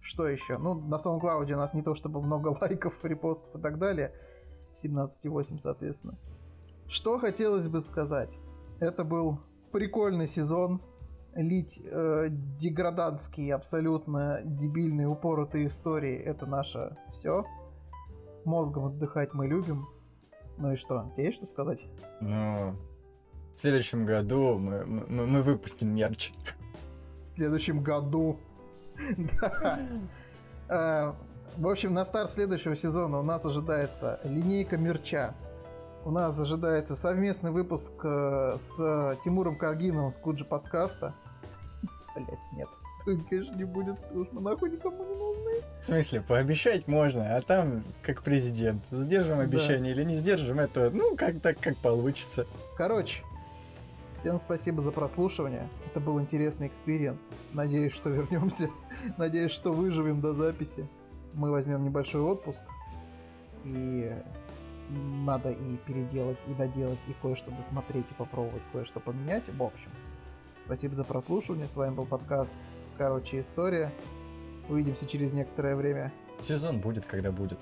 [0.00, 0.58] что еще?
[0.58, 4.12] Ну, на SoundCloud у нас не то чтобы много лайков, репостов и так далее.
[4.82, 6.18] 17,8, соответственно.
[6.88, 8.40] Что хотелось бы сказать?
[8.80, 9.38] Это был
[9.70, 10.82] прикольный сезон.
[11.34, 16.16] Лить э, деградантские, абсолютно дебильные, упоротые истории.
[16.16, 17.44] Это наше все.
[18.44, 19.86] Мозгом отдыхать мы любим.
[20.58, 21.10] Ну и что?
[21.14, 21.84] Тебе есть что сказать?
[22.20, 22.74] Ну,
[23.54, 26.32] в следующем году мы, мы, мы выпустим мерч.
[27.24, 28.38] В следующем году.
[29.40, 29.78] Да.
[30.68, 31.12] Э,
[31.58, 35.34] в общем, на старт следующего сезона у нас ожидается линейка мерча.
[36.04, 41.14] У нас ожидается совместный выпуск э, с Тимуром Каргиновым с Куджи подкаста.
[42.14, 42.68] Блять, нет.
[43.06, 45.62] Конечно, не будет, потому что нахуй никому не нужны.
[45.78, 48.84] В смысле, пообещать можно, а там как президент.
[48.90, 50.00] Сдержим обещание да.
[50.00, 52.46] или не сдержим, это, ну, как так, как получится.
[52.76, 53.22] Короче,
[54.18, 55.68] всем спасибо за прослушивание.
[55.86, 57.30] Это был интересный experience.
[57.52, 58.70] Надеюсь, что вернемся.
[59.18, 60.88] Надеюсь, что выживем до записи.
[61.32, 62.62] Мы возьмем небольшой отпуск.
[63.62, 64.12] И
[65.24, 69.48] надо и переделать, и доделать, и кое-что досмотреть, и попробовать кое-что поменять.
[69.48, 69.90] В общем,
[70.64, 71.68] спасибо за прослушивание.
[71.68, 72.54] С вами был подкаст
[72.98, 73.92] Короче, история.
[74.68, 76.12] Увидимся через некоторое время.
[76.40, 77.58] Сезон будет, когда будет.